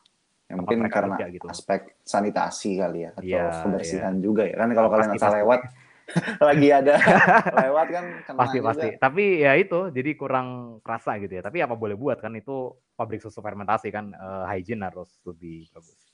[0.47, 1.47] ya mungkin mereka karena kerja gitu.
[1.51, 4.55] aspek sanitasi kali ya, atau Iya, kebersihan juga ya.
[4.55, 5.39] Kan kalau kalian asal pasti.
[5.43, 5.60] lewat,
[6.47, 6.93] lagi ada
[7.68, 8.68] lewat kan kena Pasti juga.
[8.72, 8.88] pasti.
[8.95, 10.47] Tapi ya itu, jadi kurang
[10.80, 11.43] kerasa gitu ya.
[11.43, 12.55] Tapi apa boleh buat kan itu
[12.95, 16.07] pabrik susu fermentasi kan eh, hygiene harus lebih bagus.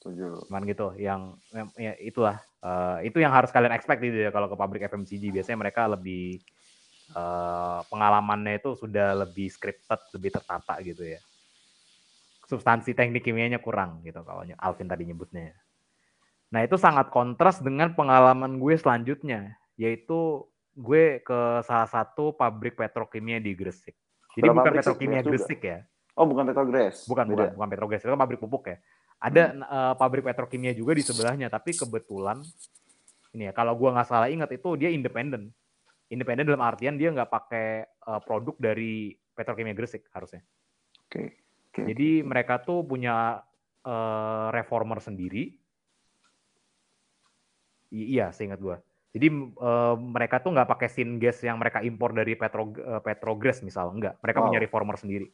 [0.00, 0.48] Setuju.
[0.48, 1.36] Cuman gitu, yang
[1.76, 5.60] ya itulah eh, itu yang harus kalian expect gitu ya kalau ke pabrik FMCG biasanya
[5.60, 6.40] mereka lebih
[7.14, 11.20] uh, pengalamannya itu sudah lebih scripted, lebih tertata gitu ya.
[12.46, 15.54] Substansi teknik kimianya kurang gitu kalau Alvin tadi nyebutnya.
[16.50, 23.38] Nah itu sangat kontras dengan pengalaman gue selanjutnya, yaitu gue ke salah satu pabrik petrokimia
[23.38, 23.94] di Gresik.
[24.34, 25.78] Jadi Berapa bukan petrokimia Gresik ya.
[26.18, 27.06] Oh bukan petrogres.
[27.06, 28.76] Bukan, bukan, bukan petrogres, itu kan pabrik pupuk ya.
[29.20, 29.60] Ada hmm.
[29.62, 32.40] uh, pabrik petrokimia juga di sebelahnya, tapi kebetulan
[33.36, 35.54] ini ya kalau gue nggak salah ingat itu dia independen
[36.10, 40.42] independen dalam artian dia nggak pakai uh, produk dari petrokimia Gresik harusnya.
[41.06, 41.14] Oke.
[41.14, 41.26] Okay.
[41.70, 41.84] Okay.
[41.94, 43.46] Jadi mereka tuh punya
[43.86, 45.54] uh, reformer sendiri.
[47.94, 48.74] I iya, seingat gue.
[49.14, 49.26] Jadi
[49.58, 54.18] uh, mereka tuh nggak pakai syngas yang mereka impor dari Petro uh, Petrogres misal, enggak.
[54.22, 54.46] Mereka wow.
[54.50, 55.30] punya reformer sendiri.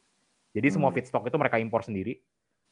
[0.53, 0.75] Jadi hmm.
[0.77, 2.21] semua feedstock itu mereka impor sendiri.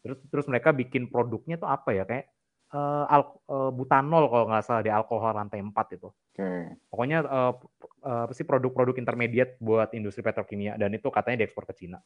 [0.06, 2.30] Terus terus mereka bikin produknya tuh apa ya kayak
[2.78, 6.14] uh, al uh, butanol kalau nggak salah di alkohol lantai 4 itu.
[6.38, 6.78] Okay.
[6.93, 7.58] Pokoknya uh,
[8.06, 11.97] uh, sih produk-produk intermediate buat industri petrokimia dan itu katanya diekspor ke Cina.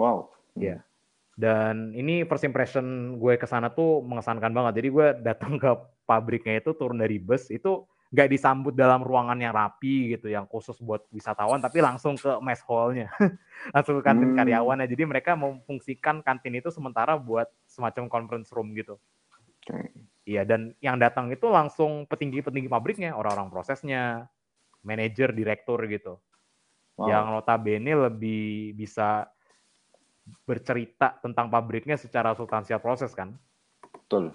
[0.00, 0.32] Wow.
[0.56, 0.80] Iya.
[0.80, 0.80] Yeah.
[1.36, 4.80] Dan ini first impression gue ke sana tuh mengesankan banget.
[4.80, 5.70] Jadi gue datang ke
[6.08, 10.74] pabriknya itu turun dari bus itu nggak disambut dalam ruangan yang rapi gitu, yang khusus
[10.82, 13.06] buat wisatawan, tapi langsung ke mess hall-nya,
[13.74, 14.38] langsung ke kantin hmm.
[14.42, 14.86] karyawannya.
[14.90, 18.98] Jadi mereka memfungsikan kantin itu sementara buat semacam conference room gitu.
[19.62, 19.94] Okay.
[20.26, 24.26] Iya, dan yang datang itu langsung petinggi-petinggi pabriknya, orang-orang prosesnya,
[24.82, 26.18] manajer, direktur gitu.
[26.98, 27.08] Wow.
[27.08, 29.30] Yang notabene lebih bisa
[30.46, 33.34] bercerita tentang pabriknya secara substansial proses kan.
[33.90, 34.34] Betul.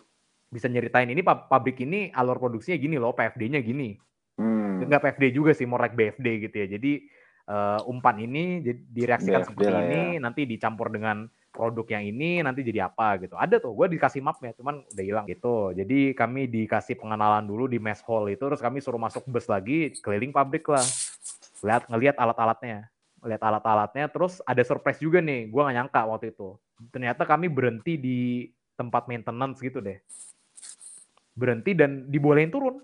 [0.49, 3.97] Bisa nyeritain ini pabrik ini alur produksinya gini loh, PFD-nya gini.
[4.35, 4.83] Hmm.
[4.83, 6.67] Enggak PFD juga sih, more like BFD gitu ya.
[6.77, 6.91] Jadi
[7.49, 10.21] uh, umpan ini direaksikan BFD seperti ini, ya.
[10.21, 13.39] nanti dicampur dengan produk yang ini nanti jadi apa gitu.
[13.39, 15.71] Ada tuh, gue dikasih mapnya, cuman udah hilang gitu.
[15.71, 19.95] Jadi kami dikasih pengenalan dulu di mess hall itu, terus kami suruh masuk bus lagi,
[20.03, 20.83] keliling pabrik lah.
[21.63, 22.91] Lihat ngelihat alat-alatnya,
[23.23, 24.11] lihat alat-alatnya.
[24.11, 26.59] Terus ada surprise juga nih, gue gak nyangka waktu itu.
[26.91, 28.19] Ternyata kami berhenti di
[28.75, 29.95] tempat maintenance gitu deh.
[31.35, 32.79] Berhenti dan dibolehin turun.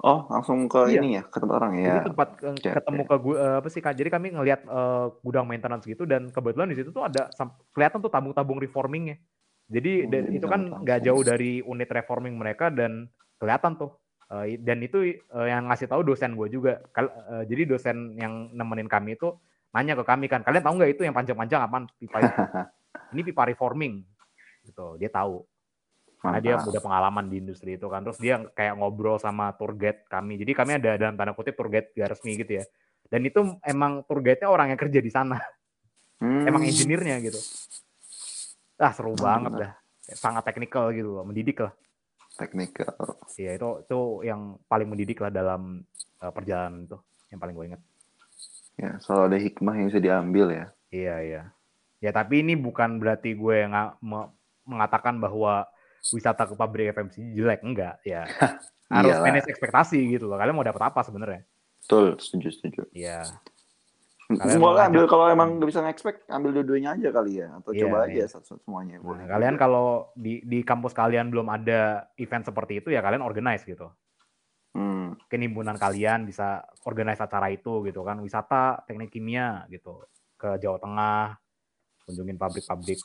[0.00, 1.00] Oh, langsung ke iya.
[1.04, 2.00] ini ya, ke tempat orang ya.
[2.00, 3.18] Jadi tempat okay, ketemu okay.
[3.20, 3.94] ke uh, apa sih Kak?
[4.00, 7.28] Jadi kami ngelihat uh, gudang maintenance gitu dan kebetulan di situ tuh ada
[7.76, 9.20] kelihatan tuh tabung-tabung reformingnya.
[9.68, 13.92] Jadi oh, itu kan nggak jauh dari unit reforming mereka dan kelihatan tuh.
[14.30, 16.80] Uh, dan itu uh, yang ngasih tahu dosen gue juga.
[16.96, 19.36] Kal uh, jadi dosen yang nemenin kami itu
[19.70, 22.34] nanya ke kami kan, kalian tahu nggak itu yang panjang-panjang apa pipa itu?
[23.12, 24.00] ini pipa reforming.
[24.64, 25.44] Gitu, dia tahu.
[26.20, 28.04] Karena dia udah pengalaman di industri itu kan.
[28.04, 30.36] Terus dia kayak ngobrol sama tour guide kami.
[30.36, 32.64] Jadi kami ada dalam tanda kutip tour guide gak resmi gitu ya.
[33.08, 35.40] Dan itu emang tour guide-nya orang yang kerja di sana.
[36.20, 36.44] Hmm.
[36.44, 37.40] Emang engineer-nya gitu.
[38.76, 39.72] Ah seru hmm, banget dah.
[40.12, 41.72] Sangat teknikal gitu loh, mendidik lah.
[42.36, 42.92] Teknikal.
[43.40, 45.82] Iya itu itu yang paling mendidik lah dalam
[46.20, 47.00] uh, perjalanan itu.
[47.32, 47.82] Yang paling gue ingat.
[48.80, 50.66] Ya, selalu ada hikmah yang bisa diambil ya.
[50.88, 51.42] Iya, iya.
[52.00, 53.76] Ya, tapi ini bukan berarti gue yang
[54.64, 55.68] mengatakan bahwa
[56.08, 58.24] wisata ke pabrik FMCG jelek enggak ya.
[58.90, 59.22] Harus Iyalah.
[59.22, 61.46] manage ekspektasi gitu loh kalian mau dapat apa sebenarnya?
[61.84, 62.82] Betul setuju setuju.
[62.90, 63.22] Iya.
[64.30, 67.96] Semua ambil kalau emang nggak bisa nge-expect ambil dua-duanya aja kali ya atau yeah, coba
[68.06, 68.22] yeah.
[68.22, 69.02] aja satu semuanya.
[69.02, 73.66] Nah, kalian kalau di di kampus kalian belum ada event seperti itu ya kalian organize
[73.66, 73.90] gitu.
[74.70, 75.18] Hmm.
[75.26, 80.06] kenimbunan kalian bisa organize acara itu gitu kan wisata teknik kimia gitu.
[80.38, 81.34] Ke Jawa Tengah
[82.06, 83.02] kunjungin pabrik-pabrik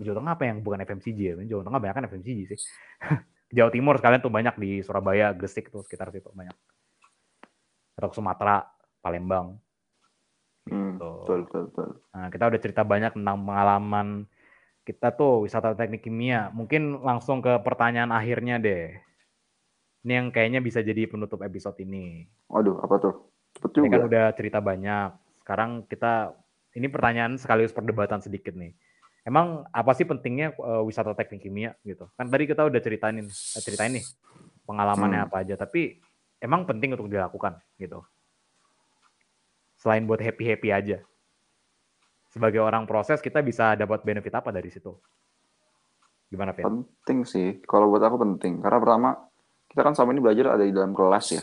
[0.00, 1.34] Jawa Tengah apa yang bukan FMCG ya?
[1.44, 2.60] Jawa Tengah banyak kan FMCG sih.
[3.56, 6.56] Jawa Timur sekalian tuh banyak di Surabaya, Gresik tuh sekitar situ banyak.
[8.00, 8.64] Atau Sumatera,
[9.04, 9.60] Palembang.
[10.64, 11.10] Hmm, gitu.
[11.26, 11.88] betul, betul, betul.
[12.16, 14.08] Nah, kita udah cerita banyak tentang pengalaman
[14.82, 16.48] kita tuh wisata teknik kimia.
[16.50, 18.96] Mungkin langsung ke pertanyaan akhirnya deh.
[20.02, 22.26] Ini yang kayaknya bisa jadi penutup episode ini.
[22.50, 23.14] Waduh, apa tuh?
[23.54, 23.84] Cepet juga.
[23.86, 25.10] Ini kan udah cerita banyak.
[25.44, 26.34] Sekarang kita,
[26.74, 28.74] ini pertanyaan sekaligus perdebatan sedikit nih
[29.22, 32.10] emang apa sih pentingnya uh, wisata teknik kimia gitu?
[32.18, 34.04] Kan tadi kita udah ceritain uh, ceritain nih
[34.66, 35.26] pengalamannya hmm.
[35.30, 35.98] apa aja, tapi
[36.42, 38.02] emang penting untuk dilakukan gitu.
[39.78, 40.98] Selain buat happy-happy aja.
[42.30, 44.94] Sebagai orang proses kita bisa dapat benefit apa dari situ?
[46.30, 46.64] Gimana, Vin?
[46.64, 47.60] Penting sih.
[47.66, 48.62] Kalau buat aku penting.
[48.64, 49.10] Karena pertama,
[49.68, 51.42] kita kan sama ini belajar ada di dalam kelas ya.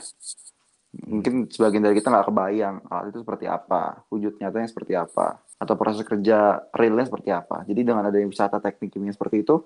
[1.05, 5.76] Mungkin sebagian dari kita nggak kebayang alat itu seperti apa, wujud nyatanya seperti apa atau
[5.76, 7.68] proses kerja realnya seperti apa.
[7.68, 9.60] Jadi dengan ada yang wisata teknik kimia seperti itu,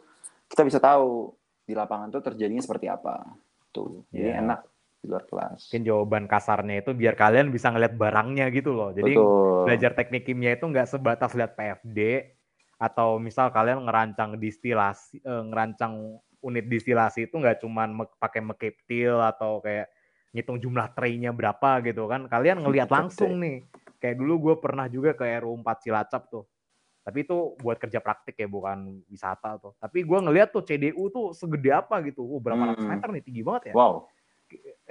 [0.49, 1.29] kita bisa tahu
[1.63, 3.21] di lapangan itu terjadinya seperti apa.
[3.69, 4.01] Tuh.
[4.09, 4.41] Jadi yeah.
[4.41, 4.65] enak
[5.03, 5.69] di luar kelas.
[5.69, 8.89] Mungkin jawaban kasarnya itu biar kalian bisa ngeliat barangnya gitu loh.
[8.89, 9.69] Jadi Betul.
[9.69, 11.99] belajar teknik kimia itu nggak sebatas lihat PFD
[12.81, 19.21] atau misal kalian ngerancang distilasi, eh, ngerancang unit distilasi itu nggak cuman me pakai mekiptil
[19.21, 19.87] atau kayak
[20.33, 22.25] ngitung jumlah tray-nya berapa gitu kan.
[22.25, 23.63] Kalian ngelihat langsung nih.
[24.03, 26.43] Kayak dulu gue pernah juga ke RU4 Cilacap tuh.
[27.07, 29.71] Tapi itu buat kerja praktik ya, bukan wisata tuh.
[29.79, 32.19] Tapi gue ngeliat tuh CDU tuh segede apa gitu.
[32.19, 32.91] Oh, berapa ratus Hmm.
[32.99, 33.73] meter nih, tinggi banget ya.
[33.79, 34.11] Wow.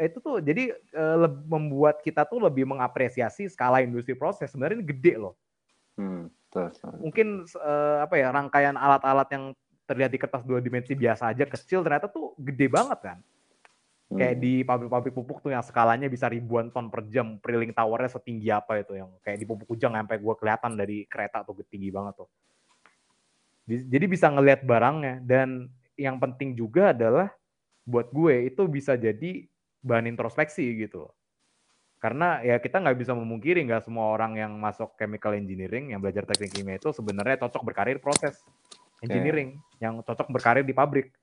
[0.00, 4.48] Itu tuh jadi eh, leb- membuat kita tuh lebih mengapresiasi skala industri proses.
[4.48, 5.36] Sebenarnya ini gede loh.
[6.00, 6.32] Hmm.
[6.48, 6.92] Betul, betul.
[7.04, 9.44] Mungkin eh, apa ya, rangkaian alat-alat yang
[9.84, 13.18] terlihat di kertas dua dimensi biasa aja kecil ternyata tuh gede banget kan.
[14.12, 14.42] Kayak Hmm.
[14.44, 18.84] di pabrik-pabrik pupuk tuh yang skalanya bisa ribuan ton per jam, drilling towernya setinggi apa
[18.84, 22.28] itu yang kayak di pupuk Ujang sampai gua kelihatan dari kereta tuh tinggi banget tuh.
[23.64, 27.30] Di- Jadi bisa ngelihat barangnya dan yang penting juga adalah
[27.82, 29.46] buat gue itu bisa jadi
[29.82, 31.10] bahan introspeksi gitu.
[32.02, 36.26] Karena ya kita nggak bisa memungkiri nggak semua orang yang masuk chemical engineering yang belajar
[36.26, 38.42] teknik kimia itu sebenarnya cocok berkarir proses
[39.02, 41.14] engineering, yang cocok berkarir di pabrik.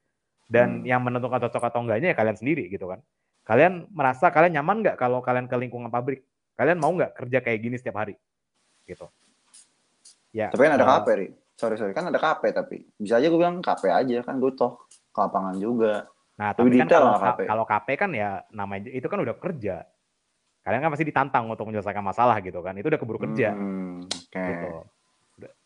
[0.50, 0.86] Dan Hmm.
[0.90, 3.00] yang menentukan cocok atau enggaknya ya kalian sendiri gitu kan.
[3.46, 6.26] Kalian merasa kalian nyaman nggak kalau kalian ke lingkungan pabrik?
[6.58, 8.18] Kalian mau nggak kerja kayak gini setiap hari?
[8.84, 9.06] Gitu.
[10.34, 10.50] Ya.
[10.50, 11.28] Tapi kan ada eh, KP, Ri.
[11.54, 11.94] Sorry, sorry.
[11.94, 12.82] Kan ada KP tapi.
[12.96, 14.18] Bisa aja gue bilang KP aja.
[14.22, 16.10] Kan gue toh ke lapangan juga.
[16.40, 17.40] Nah, Lebih tapi kan detail kalau, lah KP.
[17.46, 19.76] kalau KP kan ya namanya itu kan udah kerja.
[20.60, 22.74] Kalian kan pasti ditantang untuk menyelesaikan masalah gitu kan.
[22.74, 24.40] Itu udah keburu kerja Hmm, Oke.
[24.40, 24.70] gitu.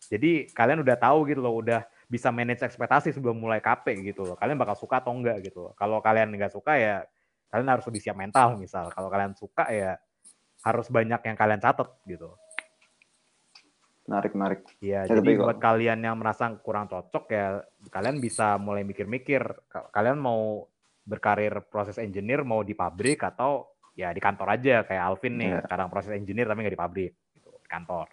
[0.08, 4.36] Jadi kalian udah tahu gitu loh, udah bisa manage ekspektasi sebelum mulai KP gitu loh.
[4.36, 5.68] Kalian bakal suka atau enggak gitu.
[5.68, 5.72] loh.
[5.74, 7.04] Kalau kalian nggak suka ya
[7.48, 8.90] kalian harus lebih siap mental misal.
[8.90, 9.96] Kalau kalian suka ya
[10.64, 12.34] harus banyak yang kalian catat gitu.
[14.04, 14.60] Menarik, menarik.
[14.84, 19.88] Iya, Ya, jadi buat kalian yang merasa kurang cocok ya kalian bisa mulai mikir-mikir Ka-
[19.88, 20.68] kalian mau
[21.04, 25.60] berkarir proses engineer mau di pabrik atau ya di kantor aja kayak Alvin nih Iya.
[25.64, 28.06] sekarang proses engineer tapi nggak di pabrik gitu, di kantor.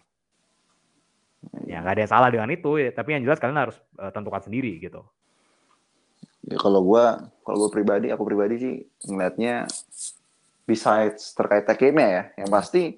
[1.66, 4.42] Ya nggak ada yang salah dengan itu ya, tapi yang jelas kalian harus eh, tentukan
[4.46, 5.02] sendiri gitu.
[6.46, 7.06] Ya, kalau gue,
[7.46, 8.76] kalau gue pribadi, aku pribadi sih
[9.06, 9.70] ngelihatnya
[10.66, 12.98] besides terkait tekimnya ya, yang pasti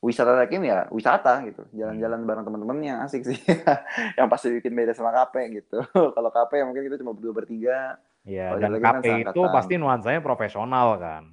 [0.00, 3.36] wisata tekim ya wisata gitu, jalan-jalan bareng teman-temannya asik sih,
[4.18, 5.84] yang pasti bikin beda sama KP gitu.
[6.16, 10.20] kalau KP ya mungkin kita cuma berdua bertiga, Ya, dan kan KP itu pasti nuansanya
[10.20, 11.24] profesional kan.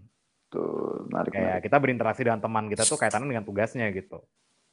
[0.48, 1.64] tuh menarik Kayak menarik.
[1.68, 4.24] kita berinteraksi dengan teman kita tuh kaitannya dengan tugasnya gitu.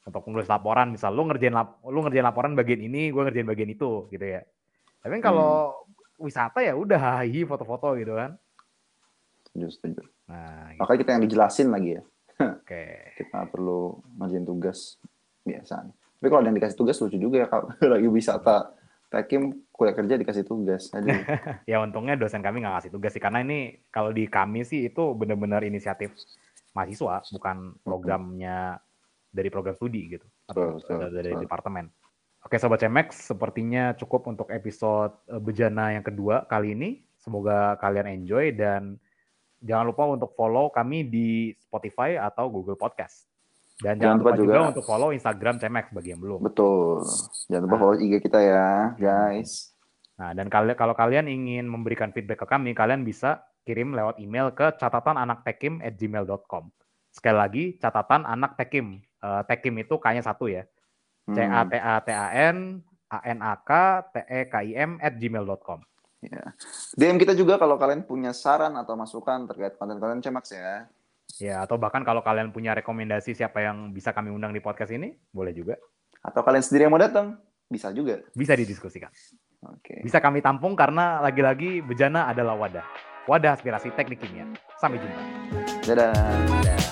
[0.05, 3.71] Untuk menulis laporan, misal lu ngerjain lap, lu ngerjain laporan bagian ini, gue ngerjain bagian
[3.73, 4.45] itu gitu ya.
[5.01, 5.85] Tapi kan kalau
[6.21, 8.37] wisata ya udah hahi foto-foto gitu kan.
[9.49, 10.03] Setuju, setuju.
[10.29, 10.81] Nah, gitu.
[10.85, 12.03] Makanya kita yang dijelasin lagi ya,
[12.37, 12.85] oke.
[13.21, 13.81] kita nggak perlu
[14.21, 15.01] ngerjain tugas
[15.45, 15.75] biasa.
[16.21, 18.73] Tapi kalau ada yang dikasih tugas lucu juga ya kalau lagi wisata
[19.13, 20.91] tekim kuliah kerja dikasih tugas.
[20.93, 21.13] Aduh.
[21.71, 25.15] Ya untungnya dosen kami nggak ngasih tugas sih karena ini kalau di kami sih itu
[25.17, 26.13] benar-benar inisiatif
[26.75, 28.83] mahasiswa bukan programnya
[29.35, 31.43] dari program studi gitu atau Betul, betul, dari betul.
[31.43, 31.85] departemen.
[32.41, 37.03] Oke sobat Cemex, sepertinya cukup untuk episode eh, bejana yang kedua kali ini.
[37.19, 39.01] Semoga kalian enjoy dan
[39.59, 41.29] jangan lupa untuk follow kami di
[41.59, 43.27] Spotify atau Google Podcast.
[43.75, 46.41] Dan jangan, Jangan lupa lupa juga, juga- untuk follow Instagram Cemex bagi yang belum.
[46.45, 47.03] Betul.
[47.51, 49.75] Jangan lupa follow IG kita ya, guys.
[50.15, 54.53] Nah, dan kali- kalau kalian ingin memberikan feedback ke kami, kalian bisa kirim lewat email
[54.53, 56.65] ke catatananaktekim@gmail.com.
[57.11, 59.03] Sekali lagi, catatan anak tekim.
[59.25, 60.69] Eh, tekim itu K-nya satu ya.
[61.25, 63.71] C A Hmm, T A T A N A N A K
[64.13, 65.81] T E K I M at gmail.com.
[66.97, 70.89] DM kita juga kalau kalian punya saran atau masukan terkait konten-konten Cemax ya.
[71.41, 75.17] Ya, atau bahkan kalau kalian punya rekomendasi siapa yang bisa kami undang di podcast ini,
[75.33, 75.77] boleh juga.
[76.25, 77.37] Atau kalian sendiri yang mau datang,
[77.69, 78.25] bisa juga.
[78.33, 79.13] Bisa didiskusikan.
[79.69, 80.01] Oke.
[80.05, 82.85] Bisa kami tampung karena lagi-lagi bejana adalah wadah.
[83.29, 84.49] Wadah aspirasi teknik kimia.
[84.81, 85.21] Sampai jumpa.
[85.85, 86.13] Dadah.
[86.13, 86.84] Dadah.